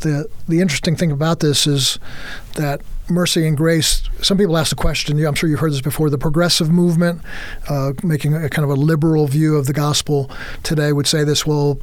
[0.00, 1.98] the the interesting thing about this is
[2.54, 2.80] that
[3.10, 4.02] mercy and grace.
[4.22, 5.24] Some people ask the question.
[5.24, 6.10] I'm sure you've heard this before.
[6.10, 7.22] The progressive movement,
[7.68, 10.30] uh, making a kind of a liberal view of the gospel
[10.62, 11.78] today, would say this: Well,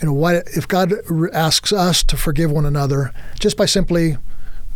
[0.00, 0.92] you know, why if God
[1.32, 4.16] asks us to forgive one another just by simply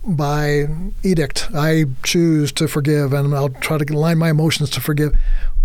[0.05, 0.68] by
[1.03, 5.16] edict, I choose to forgive, and I'll try to align my emotions to forgive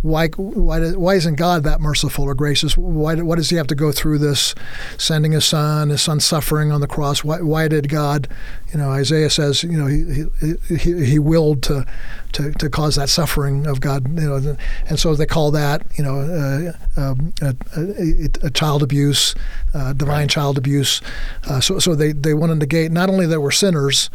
[0.01, 2.75] why why why isn't God that merciful or gracious?
[2.75, 4.55] Why why does He have to go through this,
[4.97, 7.23] sending His Son, His Son suffering on the cross?
[7.23, 8.27] Why why did God,
[8.73, 11.85] you know, Isaiah says, you know, He He, he willed to,
[12.33, 16.03] to to cause that suffering of God, you know, and so they call that, you
[16.03, 19.35] know, uh, um, a, a, a, child abuse,
[19.75, 20.29] uh, divine right.
[20.29, 21.01] child abuse.
[21.47, 24.09] Uh, so so they they want to negate not only that we're sinners,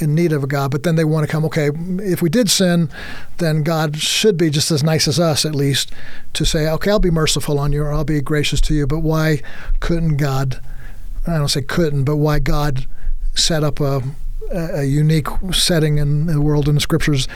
[0.00, 2.50] in need of a God, but then they want to come, okay, if we did
[2.50, 2.88] sin,
[3.38, 5.92] then God should be just as nice as us, at least,
[6.34, 8.86] to say, okay, I'll be merciful on you or I'll be gracious to you.
[8.86, 9.42] But why
[9.80, 10.60] couldn't God,
[11.26, 12.86] I don't say couldn't, but why God
[13.34, 14.02] set up a,
[14.50, 17.28] a unique setting in the world in the scriptures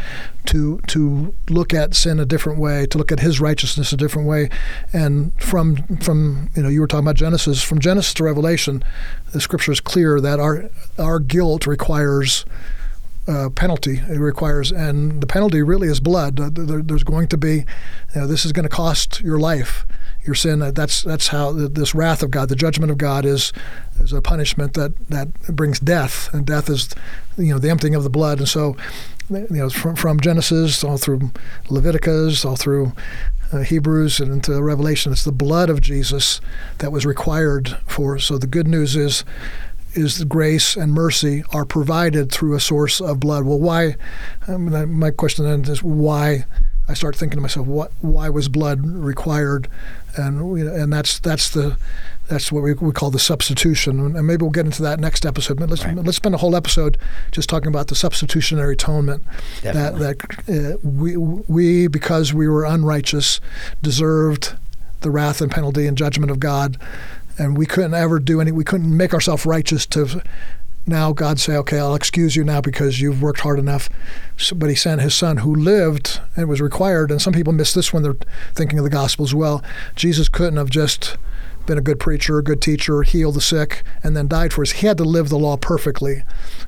[0.46, 4.28] to to look at sin a different way, to look at His righteousness a different
[4.28, 4.50] way,
[4.92, 8.82] and from from you know you were talking about Genesis, from Genesis to Revelation,
[9.32, 12.44] the scripture is clear that our our guilt requires.
[13.26, 16.38] Uh, penalty it requires, and the penalty really is blood.
[16.38, 17.64] Uh, there, there's going to be,
[18.14, 19.86] you know, this is going to cost your life
[20.26, 20.58] your sin.
[20.58, 23.52] That's that's how this wrath of God, the judgment of God, is
[24.00, 26.88] is a punishment that that brings death, and death is,
[27.36, 28.38] you know, the emptying of the blood.
[28.38, 28.76] And so,
[29.28, 31.30] you know, from from Genesis all through
[31.68, 32.92] Leviticus, all through
[33.52, 36.40] uh, Hebrews and into Revelation, it's the blood of Jesus
[36.78, 38.18] that was required for.
[38.18, 39.24] So the good news is
[39.94, 43.44] is grace and mercy are provided through a source of blood.
[43.44, 43.96] Well, why?
[44.48, 46.46] Um, my question then is why
[46.88, 49.68] I start thinking to myself, what, why was blood required?
[50.16, 51.76] And and that's that's the
[52.28, 55.58] that's what we, we call the substitution, and maybe we'll get into that next episode.
[55.58, 55.96] But let's right.
[55.96, 56.96] let's spend a whole episode
[57.32, 59.24] just talking about the substitutionary atonement.
[59.62, 60.00] Definitely.
[60.00, 63.40] That that uh, we we because we were unrighteous
[63.82, 64.56] deserved
[65.00, 66.78] the wrath and penalty and judgment of God,
[67.38, 68.52] and we couldn't ever do any.
[68.52, 70.22] We couldn't make ourselves righteous to
[70.86, 73.88] now God say, okay, I'll excuse you now because you've worked hard enough.
[74.36, 77.10] So, but he sent his son who lived and was required.
[77.10, 78.16] And some people miss this when they're
[78.54, 79.62] thinking of the gospel as well.
[79.96, 81.16] Jesus couldn't have just
[81.66, 84.72] been a good preacher, a good teacher, healed the sick, and then died for us.
[84.72, 86.22] He had to live the law perfectly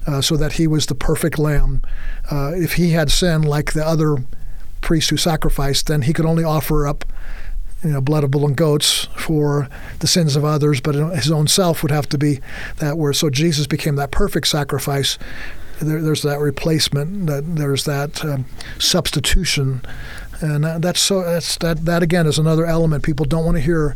[0.06, 1.82] uh, so that he was the perfect lamb.
[2.30, 4.16] Uh, if he had sinned like the other
[4.80, 7.04] priests who sacrificed, then he could only offer up
[7.84, 9.68] you know, blood of bull and goats for
[10.00, 12.40] the sins of others, but his own self would have to be
[12.78, 13.12] that where.
[13.12, 15.18] So Jesus became that perfect sacrifice.
[15.80, 17.26] There, there's that replacement.
[17.26, 18.46] That there's that um,
[18.78, 19.82] substitution
[20.40, 23.62] And that- that's so that's that that again is another element people don't want to
[23.62, 23.94] hear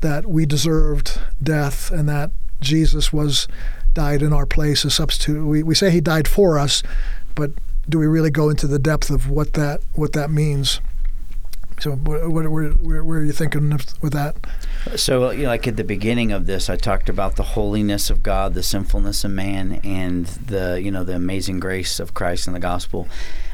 [0.00, 3.46] that we deserved death and that Jesus was
[3.94, 5.44] died in our place as substitute.
[5.44, 6.82] We we say he died for us,
[7.34, 7.50] but
[7.88, 10.80] do we really go into the depth of what that what that means?
[11.80, 14.36] So what, what, where, where, where are you thinking of, with that?
[14.96, 18.22] So, you know, like at the beginning of this, I talked about the holiness of
[18.22, 22.52] God, the sinfulness of man, and the you know the amazing grace of Christ in
[22.52, 23.08] the gospel.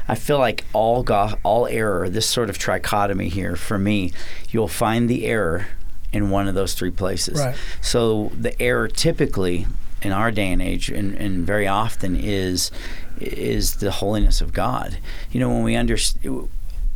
[0.07, 4.11] I feel like all go- all error, this sort of trichotomy here for me,
[4.49, 5.67] you'll find the error
[6.13, 7.39] in one of those three places.
[7.39, 7.55] Right.
[7.81, 9.67] So the error typically
[10.01, 12.71] in our day and age, and, and very often is
[13.19, 14.97] is the holiness of God.
[15.31, 16.49] You know, when we understand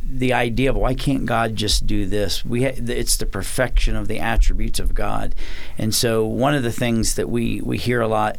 [0.08, 2.44] the idea of why can't God just do this?
[2.44, 5.34] We ha- it's the perfection of the attributes of God,
[5.76, 8.38] and so one of the things that we we hear a lot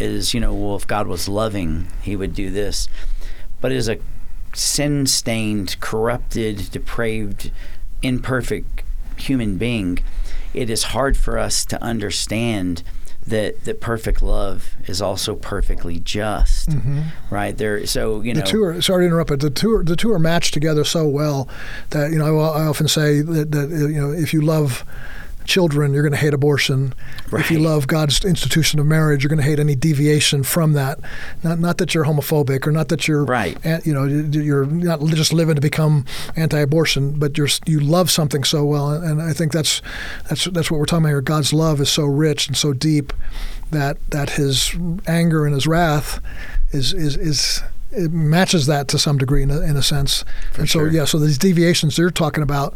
[0.00, 2.88] is you know well if God was loving He would do this,
[3.60, 3.98] but as a
[4.54, 7.50] sin stained, corrupted, depraved,
[8.02, 8.82] imperfect
[9.16, 9.98] human being,
[10.52, 12.82] it is hard for us to understand
[13.26, 16.68] that that perfect love is also perfectly just,
[17.30, 17.56] right?
[17.56, 18.44] There, so you know, Mm-hmm.
[18.44, 20.84] The two are sorry to interrupt, but the two are, the two are matched together
[20.84, 21.48] so well
[21.90, 24.84] that you know I, I often say that, that you know if you love
[25.44, 26.94] children, you're going to hate abortion.
[27.32, 30.98] If you love God's institution of marriage, you're going to hate any deviation from that.
[31.42, 33.58] Not not that you're homophobic or not that you're Right.
[33.84, 36.04] You know, you- you're not just living to become
[36.36, 39.82] anti-abortion, but you're you love something so well, and I think that's
[40.28, 41.20] that's that's what we're talking about here.
[41.20, 43.12] God's love is so rich and so deep
[43.70, 44.74] that that His
[45.06, 46.20] anger and His wrath
[46.72, 50.24] is is is it matches that to some degree in a, in a sense.
[50.58, 50.88] and so sure.
[50.90, 52.74] yeah, so these deviations you're talking about.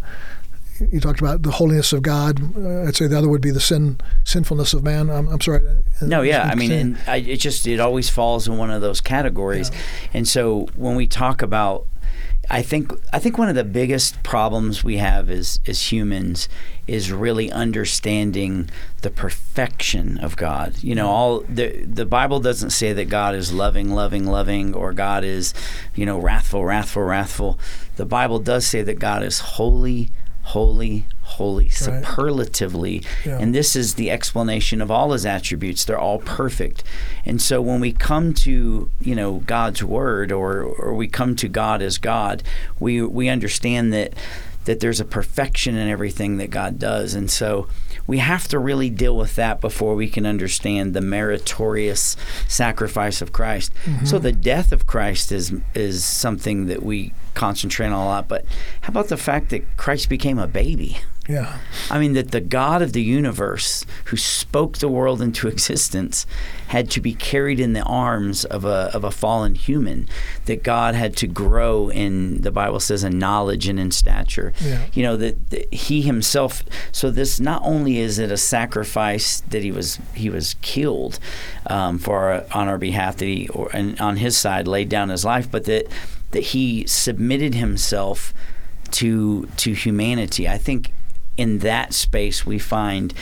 [0.81, 2.41] You talked about the holiness of God.
[2.57, 5.11] Uh, I'd say the other would be the sin sinfulness of man.
[5.11, 5.63] I'm, I'm sorry.
[6.01, 6.45] No, yeah.
[6.45, 9.71] I mean, I, it just it always falls in one of those categories.
[10.13, 11.87] And so when we talk about,
[12.51, 16.49] I think I think one of the biggest problems we have as as humans
[16.87, 18.71] is really understanding
[19.03, 20.83] the perfection of God.
[20.83, 24.93] You know, all the the Bible doesn't say that God is loving, loving, loving, or
[24.95, 25.53] God is,
[25.95, 27.59] you know, wrathful, wrathful, wrathful.
[27.97, 30.11] The Bible does say that God is holy,
[30.49, 33.03] holy, holy, superlatively.
[33.25, 33.39] Yeah.
[33.39, 35.85] And this is the explanation of all his attributes.
[35.85, 36.83] They're all perfect.
[37.27, 41.49] And so when we come to, you know, God's word or or we come to
[41.49, 42.43] God as God,
[42.81, 44.15] we we understand that
[44.65, 47.15] that there's a perfection in everything that God does.
[47.15, 47.69] And so
[48.09, 52.17] we have to really deal with that before we can understand the meritorious
[52.49, 53.71] sacrifice of Christ.
[53.85, 54.19] So mm-hmm.
[54.19, 58.45] the death of Christ is is something that we concentrate on a lot, but
[58.81, 60.99] how about the fact that Christ became a baby?
[61.29, 61.59] Yeah,
[61.91, 66.27] I mean, that the God of the universe, who spoke the world into existence,
[66.69, 70.09] had to be carried in the arms of a, of a fallen human.
[70.47, 74.55] That God had to grow in, the Bible says, in knowledge and in stature.
[74.59, 74.87] Yeah.
[74.95, 76.63] You know, that, that He Himself,
[76.93, 81.19] so this not only is it a sacrifice that He was He was killed
[81.67, 85.11] um, for our, on our behalf, that He, or, and on His side, laid down
[85.11, 85.89] His life, but that,
[86.31, 88.33] that He submitted Himself
[88.93, 90.49] to to humanity.
[90.49, 90.93] I think
[91.39, 93.15] in that space we find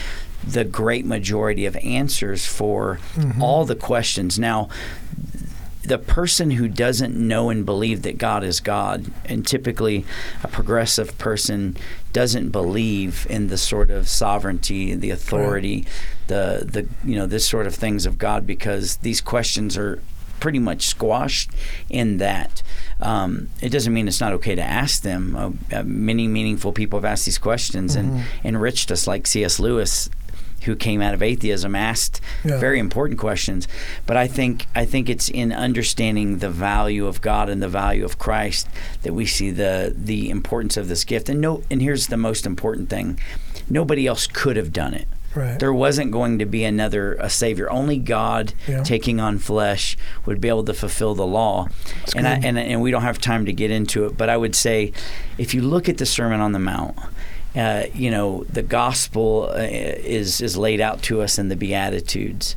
[0.45, 3.41] the great majority of answers for mm-hmm.
[3.41, 4.37] all the questions.
[4.37, 4.69] Now,
[5.83, 10.05] the person who doesn't know and believe that God is God, and typically
[10.43, 11.77] a progressive person
[12.11, 15.85] doesn't believe in the sort of sovereignty, the authority,
[16.27, 20.01] the the you know this sort of things of God because these questions are
[20.41, 21.51] pretty much squashed
[21.89, 22.61] in that.
[22.99, 25.35] Um, it doesn't mean it's not okay to ask them.
[25.35, 29.59] Uh, uh, many meaningful people have asked these questions and enriched us, like C.S.
[29.59, 30.09] Lewis,
[30.63, 32.59] who came out of atheism, asked Yeah.
[32.59, 33.67] very important questions.
[34.07, 38.03] But I think I think it's in understanding the value of God and the value
[38.03, 38.67] of Christ
[39.03, 41.29] that we see the the importance of this gift.
[41.29, 43.19] And no, and here's the most important thing:
[43.69, 45.07] nobody else could have done it.
[45.37, 45.59] Right.
[45.59, 47.69] There wasn't going to be another a savior.
[47.71, 48.83] Only God Yeah.
[48.83, 51.67] taking on flesh would be able to fulfill the law.
[52.15, 54.55] and I, and and we don't have time to get into it, but I would
[54.55, 54.91] say
[55.37, 56.97] if you look at the Sermon on the Mount,
[57.55, 62.55] uh, you know the gospel uh, is is laid out to us in the Beatitudes.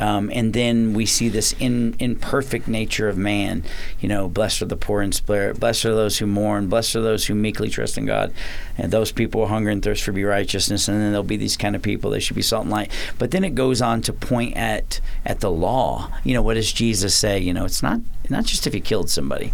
[0.00, 3.62] Um, and then we see this in, imperfect nature of man.
[4.00, 7.02] You know, blessed are the poor in spirit, blessed are those who mourn, blessed are
[7.02, 8.32] those who meekly trust in God.
[8.78, 10.88] And those people hunger and thirst for be righteousness.
[10.88, 12.10] And then there'll be these kind of people.
[12.10, 12.90] They should be salt and light.
[13.18, 16.10] But then it goes on to point at at the law.
[16.24, 17.38] You know, what does Jesus say?
[17.38, 19.52] You know, it's not not just if you killed somebody.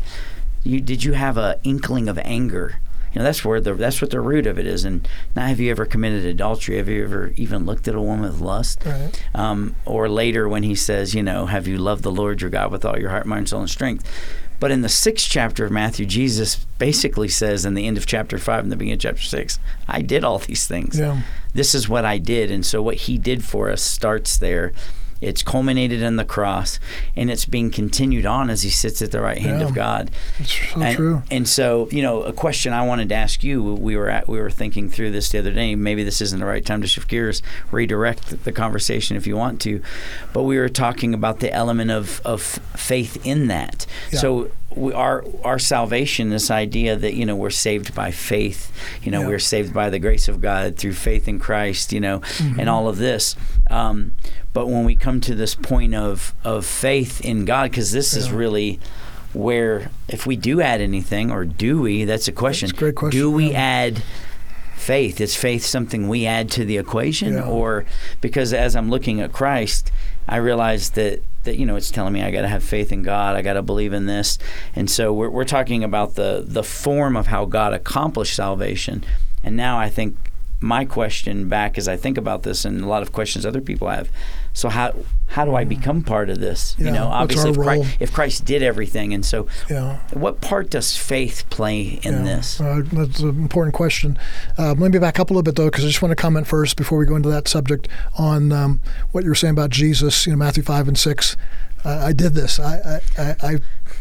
[0.63, 2.79] You did you have a inkling of anger?
[3.17, 4.85] You know, that's where the that's what the root of it is.
[4.85, 6.77] And now, have you ever committed adultery?
[6.77, 8.85] Have you ever even looked at a woman with lust?
[8.85, 9.11] Right.
[9.35, 12.71] Um, or later when he says, you know, have you loved the Lord your God
[12.71, 14.07] with all your heart, mind, soul, and strength?
[14.61, 18.37] But in the sixth chapter of Matthew, Jesus basically says in the end of chapter
[18.37, 19.59] five and the beginning of chapter six,
[19.89, 20.99] I did all these things.
[20.99, 21.23] Yeah.
[21.55, 22.51] This is what I did.
[22.51, 24.75] And so what he did for us starts there.
[25.21, 26.79] It's culminated in the cross,
[27.17, 29.67] and it's being continued on as he sits at the right hand Yeah.
[29.69, 30.11] of God.
[30.39, 31.23] It's so and, true.
[31.31, 33.63] And so, you know, a question I wanted to ask you.
[33.63, 35.75] We were at, we were thinking through this the other day.
[35.75, 39.61] Maybe this isn't the right time to shift gears, redirect the conversation if you want
[39.63, 39.81] to,
[40.33, 43.86] but we were talking about the element of of faith in that.
[44.13, 44.19] Yeah.
[44.21, 44.51] So.
[44.75, 48.71] We, our our salvation, this idea that you know we're saved by faith,
[49.03, 49.29] you know Yeah.
[49.29, 52.61] we're saved by the grace of God through faith in Christ, you know, Mm-hmm.
[52.61, 53.37] and all of this.
[53.71, 54.13] Um,
[54.53, 58.31] but when we come to this point of of faith in God, because this is
[58.31, 58.79] really
[59.33, 62.97] where if we do add anything or do we that's a question That's a great
[62.97, 63.59] question, do we yeah.
[63.61, 64.03] add
[64.75, 67.45] faith is faith something we add to the equation Yeah.
[67.49, 67.85] or
[68.21, 69.91] because as i'm looking at christ
[70.29, 73.03] i realize that that you know it's telling me i got to have faith in
[73.03, 74.39] god i got to believe in this.
[74.75, 79.05] And so we're, we're talking about the the form of how god accomplished salvation.
[79.43, 80.17] And now i think
[80.61, 83.89] my question back as i think about this and a lot of questions other people
[83.89, 84.11] have
[84.55, 84.95] so how
[85.29, 86.83] how do i become part of this Mm-hmm.
[86.87, 89.99] Yeah, you know obviously if christ, if christ did everything and so Yeah.
[90.15, 92.23] what part does faith play in Yeah.
[92.23, 92.61] this?
[92.61, 94.19] Uh, that's an important question.
[94.59, 96.47] Uh, let me back up a little bit though, because I just want to comment
[96.47, 97.87] first before we go into that subject
[98.17, 98.81] on um,
[99.13, 100.27] what you were saying about Jesus.
[100.27, 101.37] You know, Matthew five and six.
[101.85, 102.59] I did this.
[102.59, 103.59] I, I, I, I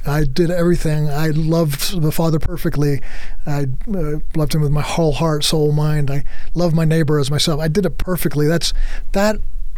[0.07, 1.09] I did everything.
[1.09, 3.01] I loved the Father perfectly.
[3.45, 6.11] I uh, loved Him with my whole heart, soul, mind.
[6.11, 6.23] I
[6.53, 7.59] loved my neighbor as myself.
[7.59, 8.47] I did it perfectly.
[8.47, 8.73] That's
[9.13, 9.37] that.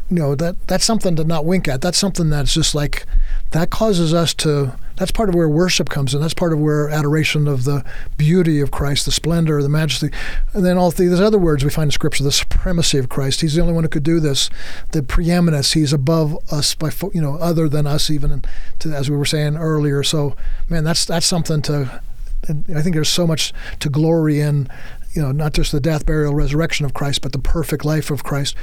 [0.10, 1.82] You know that that's something to not wink at.
[1.82, 3.06] That's something that's just like
[3.52, 4.78] that causes us to.
[4.98, 6.22] That's part of where worship comes in.
[6.22, 7.86] That's part of where adoration of the
[8.18, 10.10] beauty of Christ, the splendor, the majesty,
[10.54, 13.42] and then all these other words we find in Scripture: the supremacy of Christ.
[13.42, 14.50] He's the only one who could do this.
[14.92, 15.74] The preeminence.
[15.74, 18.44] He's above us by you know other than us even,
[18.80, 20.04] to, as we were saying earlier.
[20.04, 20.36] So,
[20.70, 22.02] man, that's that's something to.
[22.50, 24.70] I think there's so much to glory in,
[25.14, 28.24] you know, not just the death, burial, resurrection of Christ, but the perfect life of
[28.24, 28.56] Christ.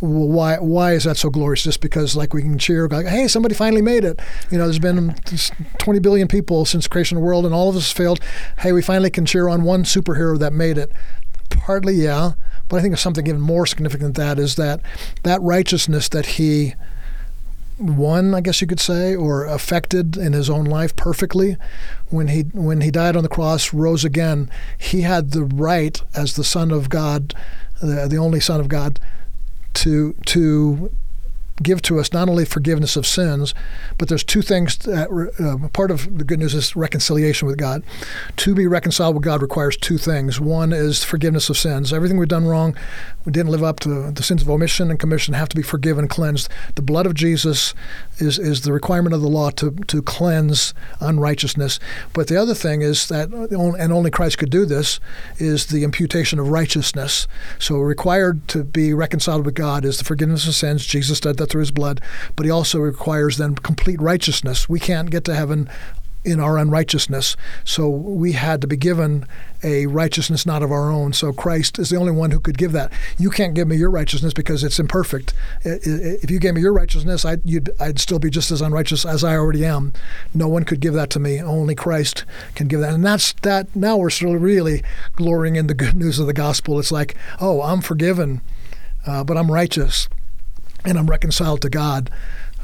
[0.00, 1.64] Why why is that so glorious?
[1.64, 4.20] Just because like we can cheer, like, hey, somebody finally made it.
[4.50, 5.14] You know, there's been
[5.78, 8.20] 20 billion people since creation of the world, and all of us failed.
[8.58, 10.92] Hey, we finally can cheer on one superhero that made it.
[11.50, 12.32] Partly, yeah,
[12.68, 14.80] but I think there's something even more significant than that is that
[15.24, 16.74] that righteousness that he
[17.78, 21.56] won, I guess you could say, or affected in his own life perfectly.
[22.08, 26.34] When he when he died on the cross, rose again, he had the right as
[26.34, 27.34] the Son of God,
[27.80, 29.00] the, the only Son of God,
[29.78, 30.90] to to
[31.62, 33.54] give to us not only forgiveness of sins,
[33.96, 37.82] but there's two things that uh, part of the good news is reconciliation with God.
[38.38, 40.40] To be reconciled with God requires two things.
[40.40, 41.92] One is forgiveness of sins.
[41.92, 42.76] Everything we've done wrong,
[43.24, 46.08] we didn't live up to the sins of omission and commission have to be forgiven,
[46.08, 46.48] cleansed.
[46.74, 47.74] The blood of Jesus
[48.18, 51.80] is is the requirement of the law to to cleanse unrighteousness.
[52.12, 55.00] But the other thing is that and only Christ could do this
[55.38, 57.26] is the imputation of righteousness.
[57.58, 60.86] So required to be reconciled with God is the forgiveness of sins.
[60.86, 62.00] Jesus did that through his blood,
[62.36, 64.68] but he also requires then complete righteousness.
[64.68, 65.68] We can't get to heaven
[66.24, 67.36] in our unrighteousness.
[67.64, 69.26] So we had to be given
[69.62, 71.12] a righteousness not of our own.
[71.12, 72.92] So Christ is the only one who could give that.
[73.18, 75.32] You can't give me your righteousness because it's imperfect.
[75.64, 77.42] If you gave me your righteousness, I'd,
[77.80, 79.92] I'd still be just as unrighteous as I already am.
[80.34, 81.40] No one could give that to me.
[81.40, 82.24] Only Christ
[82.54, 82.94] can give that.
[82.94, 83.74] And that's that.
[83.74, 84.82] Now we're of really
[85.16, 86.78] glorying in the good news of the gospel.
[86.78, 88.40] It's like, oh, I'm forgiven,
[89.06, 90.08] uh, but I'm righteous
[90.84, 92.10] and I'm reconciled to God.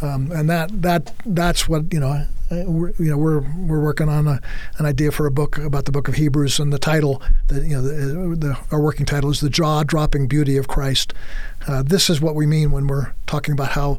[0.03, 2.27] Um, and that that that's what you know.
[2.51, 4.39] We're, you know, we're we're working on a,
[4.79, 7.75] an idea for a book about the book of Hebrews, and the title, the, you
[7.75, 11.15] know, the, the, our working title is the jaw-dropping beauty of Christ.
[11.67, 13.99] Uh, this is what we mean when we're talking about how,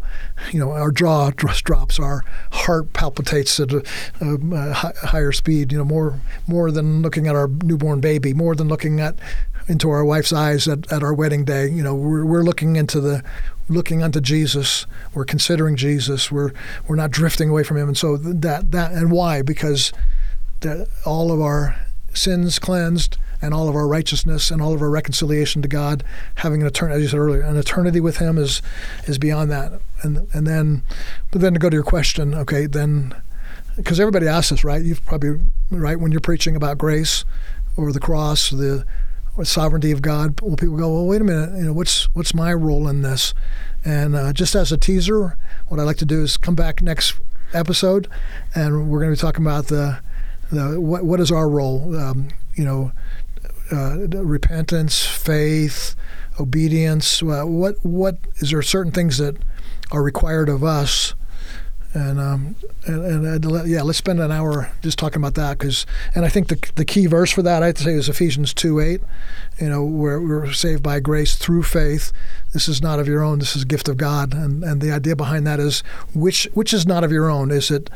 [0.51, 3.83] you know, our jaw drops, our heart palpitates at a,
[4.21, 4.73] a, a
[5.07, 5.71] higher speed.
[5.71, 9.17] You know, more more than looking at our newborn baby, more than looking at
[9.67, 11.67] into our wife's eyes at, at our wedding day.
[11.67, 13.23] You know, we're, we're looking into the
[13.67, 14.85] looking unto Jesus.
[15.13, 16.31] We're considering Jesus.
[16.31, 16.51] We're
[16.87, 17.87] we're not drifting away from Him.
[17.87, 19.41] And so that that and why?
[19.41, 19.91] Because
[20.61, 21.75] that all of our
[22.13, 26.03] sins cleansed and all of our righteousness and all of our reconciliation to God,
[26.35, 28.61] having an eternity, as you said earlier, an eternity with Him is
[29.05, 29.73] is beyond that.
[30.01, 30.83] And and then,
[31.31, 33.13] but then to go to your question, okay, then
[33.75, 34.81] because everybody asks us, right?
[34.81, 35.39] You've probably
[35.69, 37.25] right when you're preaching about grace
[37.75, 38.85] or the cross, the
[39.37, 40.39] or sovereignty of God.
[40.41, 43.33] Well, people go, well, wait a minute, you know, what's what's my role in this?
[43.83, 47.19] And uh, just as a teaser, what I'd like to do is come back next
[47.53, 48.07] episode,
[48.53, 49.99] and we're going to be talking about the
[50.51, 51.95] the what what is our role?
[51.95, 52.91] Um, you know,
[53.71, 55.95] uh, repentance, faith,
[56.39, 57.21] obedience.
[57.21, 59.37] Uh, what what is there certain things that
[59.91, 61.13] are required of us?
[61.95, 66.25] And um, and, and yeah, let's spend an hour just talking about that because, and
[66.25, 68.79] I think the the key verse for that I have to say is Ephesians two
[68.79, 69.01] eight,
[69.59, 72.11] you know, where we're saved by grace through faith.
[72.51, 73.39] This is not of your own.
[73.39, 75.81] This is a gift of God, and and the idea behind that is
[76.13, 77.49] which which is not of your own.
[77.49, 77.89] Is it,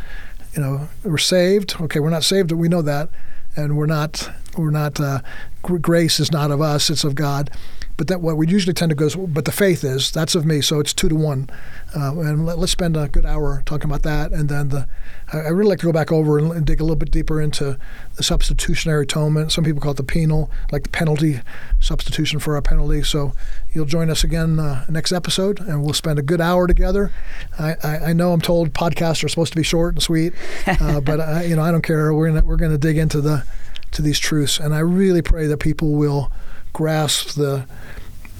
[0.56, 1.76] you know, we're saved?
[1.82, 2.50] Okay, we're not saved.
[2.50, 3.10] But we know that,
[3.56, 5.00] and we're not we're not.
[5.00, 5.22] Uh,
[5.62, 7.52] grace is not of us; it's of God.
[8.00, 10.46] But that what we usually tend to go, is, but the faith is that's of
[10.46, 11.50] me, so it's two to one.
[11.94, 14.88] Uh, and let, us spend a good hour talking about that, and then the.
[15.34, 17.78] I, really like to go back over and, and, dig a little bit deeper into
[18.16, 19.52] the substitutionary atonement.
[19.52, 21.42] Some people call it the penal, like the penalty
[21.82, 23.04] substitution for our penalty.
[23.04, 23.34] So
[23.74, 27.12] you'll join us again uh, next episode, and we'll spend a good hour together.
[27.60, 30.34] I, I, I know I'm told podcasts are supposed to be short and sweet,
[30.66, 32.14] uh, but I, you know I don't care.
[32.14, 33.44] We're gonna we're gonna dig into the
[33.92, 36.32] to these truths, and I really pray that people will
[36.74, 37.66] grasp the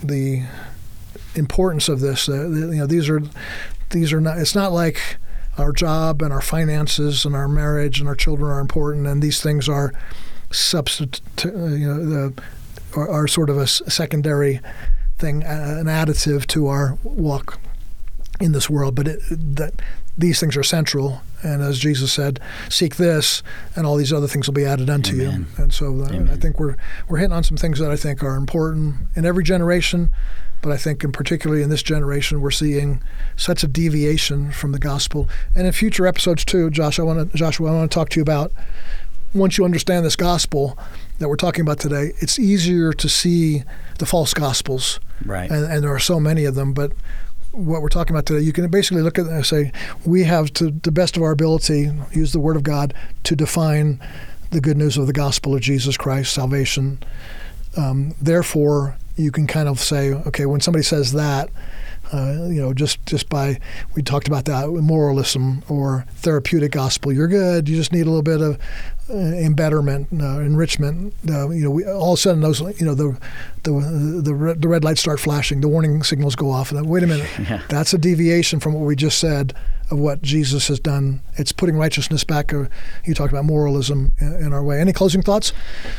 [0.04, 0.46] the
[1.36, 2.30] importance of this.
[2.30, 3.22] Uh, you know, these are
[3.90, 4.38] these are not.
[4.38, 5.18] It's not like
[5.58, 9.42] our job and our finances and our marriage and our children are important, and these
[9.42, 9.94] things are
[10.52, 11.22] substitute.
[11.44, 12.44] You know, the
[12.96, 14.60] are, are sort of a secondary
[15.18, 17.60] thing, uh, an additive to our walk
[18.40, 18.96] in this world.
[18.96, 19.74] But it, that
[20.18, 21.22] these things are central.
[21.42, 23.42] And as Jesus said, seek this,
[23.76, 25.48] and all these other things will be added unto Amen.
[25.58, 25.64] you.
[25.64, 26.76] And so uh, I think we're
[27.08, 30.10] we're hitting on some things that I think are important in every generation.
[30.62, 33.02] But I think, in particularly in this generation, we're seeing
[33.38, 35.30] such a deviation from the gospel.
[35.56, 38.20] And in future episodes too, Josh, I want to Joshua, I want to talk to
[38.20, 38.52] you about
[39.34, 40.78] once you understand this gospel
[41.20, 42.14] that we're talking about today.
[42.18, 43.64] It's easier to see
[44.00, 45.50] the false gospels, right?
[45.50, 46.92] And, and there are so many of them, but
[47.52, 49.72] what we're talking about today, you can basically look at it and say,
[50.06, 52.94] we have to the best of our ability, use the Word of God
[53.24, 54.00] to define
[54.52, 57.00] the good news of the gospel of Jesus Christ, salvation.
[57.78, 61.50] Um, therefore, you can kind of say, okay, when somebody says that,
[62.12, 63.60] uh, you know, just just by
[63.94, 67.14] we talked about that moralism or therapeutic gospel.
[67.14, 67.70] You're good.
[67.70, 68.58] You just need a little bit of
[69.10, 71.14] uh, embetterment, uh, enrichment.
[71.28, 73.18] Uh, you know, we, all of a sudden those, you know, the
[73.64, 73.72] the
[74.24, 77.04] the red, the red lights start flashing, the warning signals go off, and then, wait
[77.04, 77.62] a minute, yeah.
[77.70, 79.54] that's a deviation from what we just said
[79.92, 81.22] of what Jesus has done.
[81.38, 82.54] It's putting righteousness back.
[82.54, 82.66] Uh,
[83.06, 84.80] you talked about moralism in, in, our way.
[84.80, 85.52] Any closing thoughts?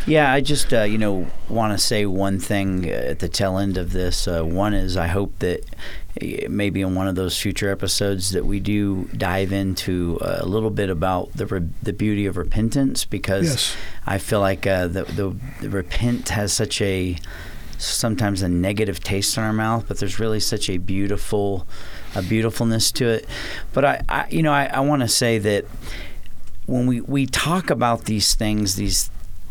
[0.06, 3.76] Yeah, I just uh, you know want to say one thing at the tail end
[3.76, 4.28] of this.
[4.28, 5.64] Uh, one is I hope that
[6.48, 10.90] maybe in one of those future episodes that we do dive into a little bit
[10.90, 13.76] about the re- the beauty of repentance because yes.
[14.06, 17.16] I feel like uh, the, the, the repent has such a
[17.78, 21.66] sometimes a negative taste in our mouth, but there's really such a beautiful
[22.14, 23.26] a beautifulness to it.
[23.72, 25.64] But I, I you know I, I want to say that
[26.66, 29.10] when we, we talk about these things, these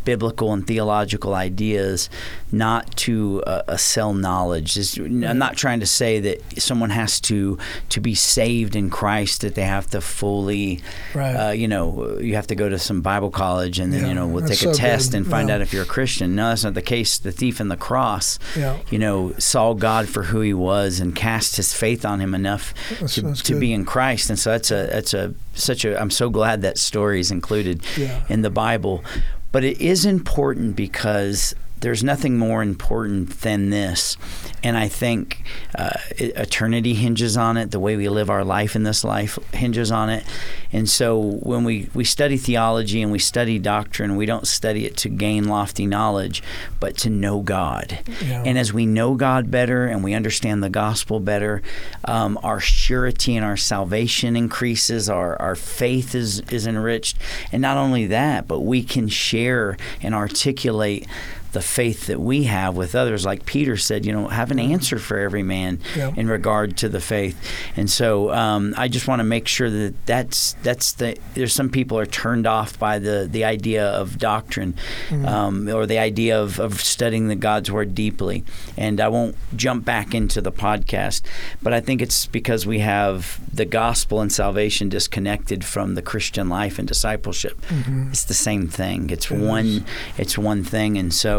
[0.09, 2.09] biblical and theological ideas,
[2.51, 4.75] not to uh, sell knowledge.
[4.97, 9.53] I'm not trying to say that someone has to to be saved in Christ that
[9.53, 10.81] they have to fully,
[11.13, 11.35] right.
[11.35, 14.15] uh, you know, you have to go to some Bible college and then yeah, you
[14.15, 15.17] know we'll take a test good.
[15.17, 15.55] and find yeah.
[15.55, 16.33] out if you're a Christian.
[16.33, 17.19] No, that's not the case.
[17.19, 18.79] The thief in the cross, yeah.
[18.89, 22.73] you know, saw God for who He was and cast his faith on Him enough
[22.99, 26.01] that's, to, that's to be in Christ, and so that's a that's a such a.
[26.01, 27.83] I'm so glad that story is included
[28.27, 29.03] in the Bible.
[29.51, 34.17] But it is important because there's nothing more important than this.
[34.63, 35.43] And I think
[35.75, 37.71] uh, eternity hinges on it.
[37.71, 40.25] The way we live our life in this life hinges on it.
[40.71, 44.97] And so when we, we study theology and we study doctrine, we don't study it
[44.97, 46.43] to gain lofty knowledge,
[46.79, 47.99] but to know God.
[48.21, 48.43] Yeah.
[48.45, 51.61] And as we know God better and we understand the gospel better,
[52.05, 57.17] um, our surety and our salvation increases, our, our faith is, is enriched.
[57.51, 61.07] And not only that, but we can share and articulate
[61.51, 63.25] the faith that we have with others.
[63.25, 66.13] Like Peter said, you know, have an answer for every man yeah.
[66.15, 67.37] in regard to the faith.
[67.75, 71.17] And so um, I just want to make sure that that's that's the.
[71.33, 74.75] There's some people are turned off by the the idea of doctrine,
[75.09, 75.25] mm-hmm.
[75.25, 78.43] um, or the idea of, of studying the God's word deeply.
[78.77, 81.23] And I won't jump back into the podcast,
[81.61, 86.49] but I think it's because we have the gospel and salvation disconnected from the Christian
[86.49, 87.59] life and discipleship.
[87.61, 88.09] Mm-hmm.
[88.09, 89.09] It's the same thing.
[89.09, 89.65] It's it one.
[89.65, 89.83] Is.
[90.17, 91.38] It's one thing, and so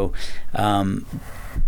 [0.55, 1.07] um,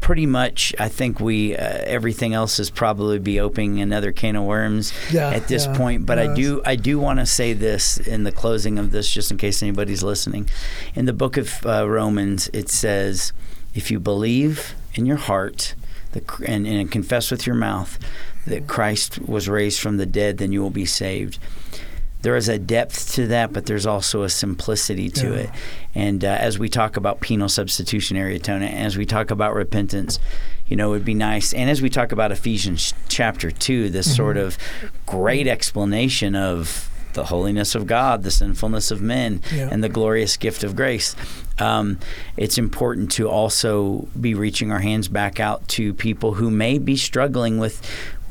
[0.00, 4.44] pretty much, I think we uh, everything else is probably be opening another can of
[4.44, 6.06] worms yeah, at this yeah, point.
[6.06, 9.30] But I do I do want to say this in the closing of this, just
[9.30, 10.48] in case anybody's listening.
[10.94, 13.32] In the book of uh, Romans, it says,
[13.74, 15.74] "If you believe in your heart."
[16.12, 17.98] The, and, and confess with your mouth
[18.46, 21.38] that Christ was raised from the dead, then you will be saved
[22.22, 25.40] there is a depth to that, but there's also a simplicity to yeah.
[25.40, 25.50] it.
[25.94, 30.18] And uh, as we talk about penal substitutionary atonement, as we talk about repentance,
[30.66, 31.52] you know, it would be nice.
[31.52, 34.16] And as we talk about Ephesians chapter 2, this mm-hmm.
[34.16, 34.56] sort of
[35.04, 39.68] great explanation of the holiness of God, the sinfulness of men, Yeah.
[39.70, 41.14] and the glorious gift of grace.
[41.58, 41.98] Um,
[42.36, 46.96] it's important to also be reaching our hands back out to people who may be
[46.96, 47.82] struggling with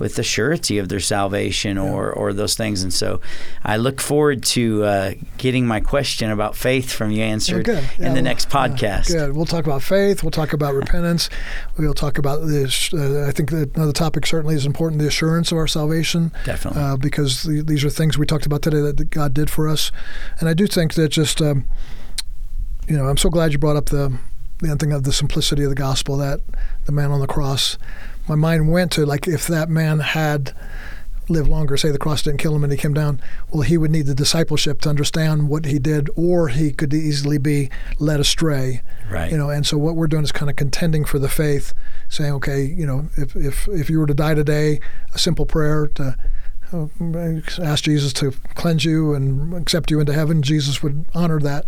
[0.02, 2.82] with the surety of their salvation or, or those things.
[2.82, 3.22] And so
[3.64, 7.84] I look forward to uh, getting my question about faith from you answered good.
[7.99, 9.08] Yeah, in the next yeah, podcast.
[9.10, 9.36] good.
[9.36, 10.24] We'll talk about faith.
[10.24, 11.30] We'll talk about repentance.
[11.78, 12.91] We'll talk about this.
[12.91, 16.32] Uh, I think that another topic certainly is important: the assurance of our salvation.
[16.45, 16.82] Definitely.
[16.82, 19.91] uh, because the, these are things we talked about today that God did for us.
[20.39, 21.66] And I do think that just, um,
[22.88, 24.18] you know, I'm so glad you brought up the
[24.60, 26.18] the thing of the simplicity of the gospel.
[26.18, 26.41] That
[26.86, 27.78] the man on the cross,
[28.32, 30.54] my mind went to like if that man had
[31.28, 33.20] lived longer, say the cross didn't kill him and he came down,
[33.50, 37.38] well, he would need the discipleship to understand what he did, or he could easily
[37.38, 37.70] be
[38.00, 38.82] led astray.
[39.10, 39.30] Right.
[39.30, 41.74] You know, and so what we're doing is kind of contending for the faith,
[42.08, 44.80] saying, okay, you know, if if if you were to die today,
[45.14, 46.16] a simple prayer to
[47.59, 51.65] ask Jesus to cleanse you and accept you into heaven, Jesus would honor that.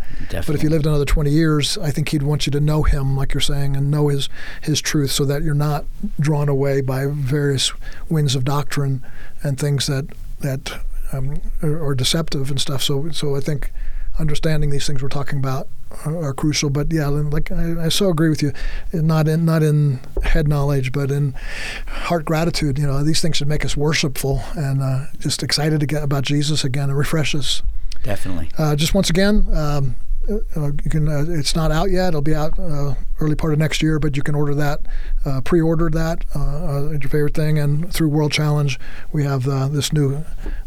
[0.47, 3.17] But if you lived another 20 years, I think he'd want you to know him,
[3.17, 4.29] like you're saying, and know his
[4.61, 5.85] his truth, so that you're not
[6.19, 7.73] drawn away by various
[8.09, 9.03] winds of doctrine
[9.43, 10.05] and things that
[10.39, 10.81] that
[11.11, 12.81] um, are, are deceptive and stuff.
[12.81, 13.71] So so I think
[14.19, 15.67] understanding these things we're talking about
[16.05, 16.69] are, are crucial.
[16.69, 18.53] But yeah, like I, I so agree with you,
[18.93, 21.33] not in not in head knowledge, but in
[21.87, 22.77] heart gratitude.
[22.77, 26.23] You know, these things should make us worshipful and uh, just excited to get about
[26.23, 27.61] Jesus again and refresh us.
[28.03, 28.51] Definitely.
[28.57, 29.95] Uh, just once again, um,
[30.29, 31.07] uh, you can.
[31.07, 32.09] Uh, it's not out yet.
[32.09, 34.81] It'll be out uh, early part of next year, but you can order that,
[35.25, 38.79] uh, pre-order that uh, uh, your favorite thing, and through World Challenge,
[39.11, 40.23] we have uh, this new.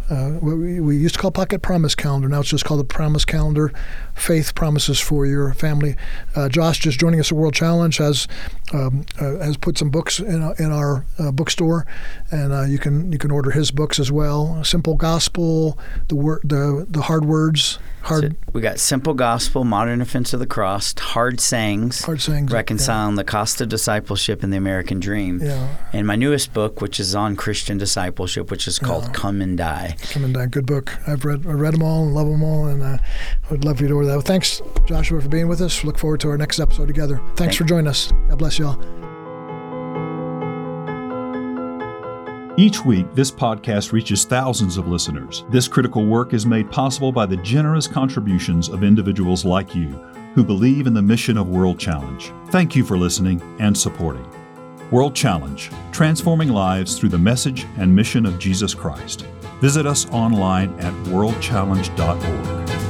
[0.09, 2.29] Uh, we, we used to call Pocket Promise Calendar.
[2.29, 3.73] Now it's just called the Promise Calendar.
[4.17, 5.95] Faith promises for your family.
[6.35, 8.27] Uh, Josh, just joining us at World Challenge, has
[8.73, 11.87] um, uh, has put some books in, our- in our uh, bookstore,
[12.33, 14.65] and uh, you can you can order his books as well.
[14.65, 20.01] Simple Gospel, the word the the hard words, hard So we got simple gospel, modern
[20.01, 22.51] offense of the cross, hard sayings, hard sayings.
[22.51, 25.41] reconciling the cost of discipleship and the American dream.
[25.43, 29.13] Yeah, And my newest book, which is on Christian discipleship, which is called Yeah.
[29.13, 29.97] Come and Die.
[30.11, 30.49] coming down.
[30.49, 30.97] Good book.
[31.07, 33.81] I've read I read them all and love them all, and uh, I would love
[33.81, 34.13] you to order that.
[34.13, 35.85] Well, thanks, Joshua, for being with us.
[35.85, 37.17] Look forward to our next episode together.
[37.19, 38.13] Thanks Thank- for joining us.
[38.29, 38.79] God bless you all.
[42.59, 45.45] Each week, this podcast reaches thousands of listeners.
[45.51, 49.89] This critical work is made possible by the generous contributions of individuals like you
[50.35, 52.33] who believe in the mission of World Challenge.
[52.49, 54.27] Thank you for listening and supporting.
[54.91, 59.27] World Challenge, transforming lives through the message and mission of Jesus Christ.
[59.61, 62.86] Visit us online at worldchallenge.org.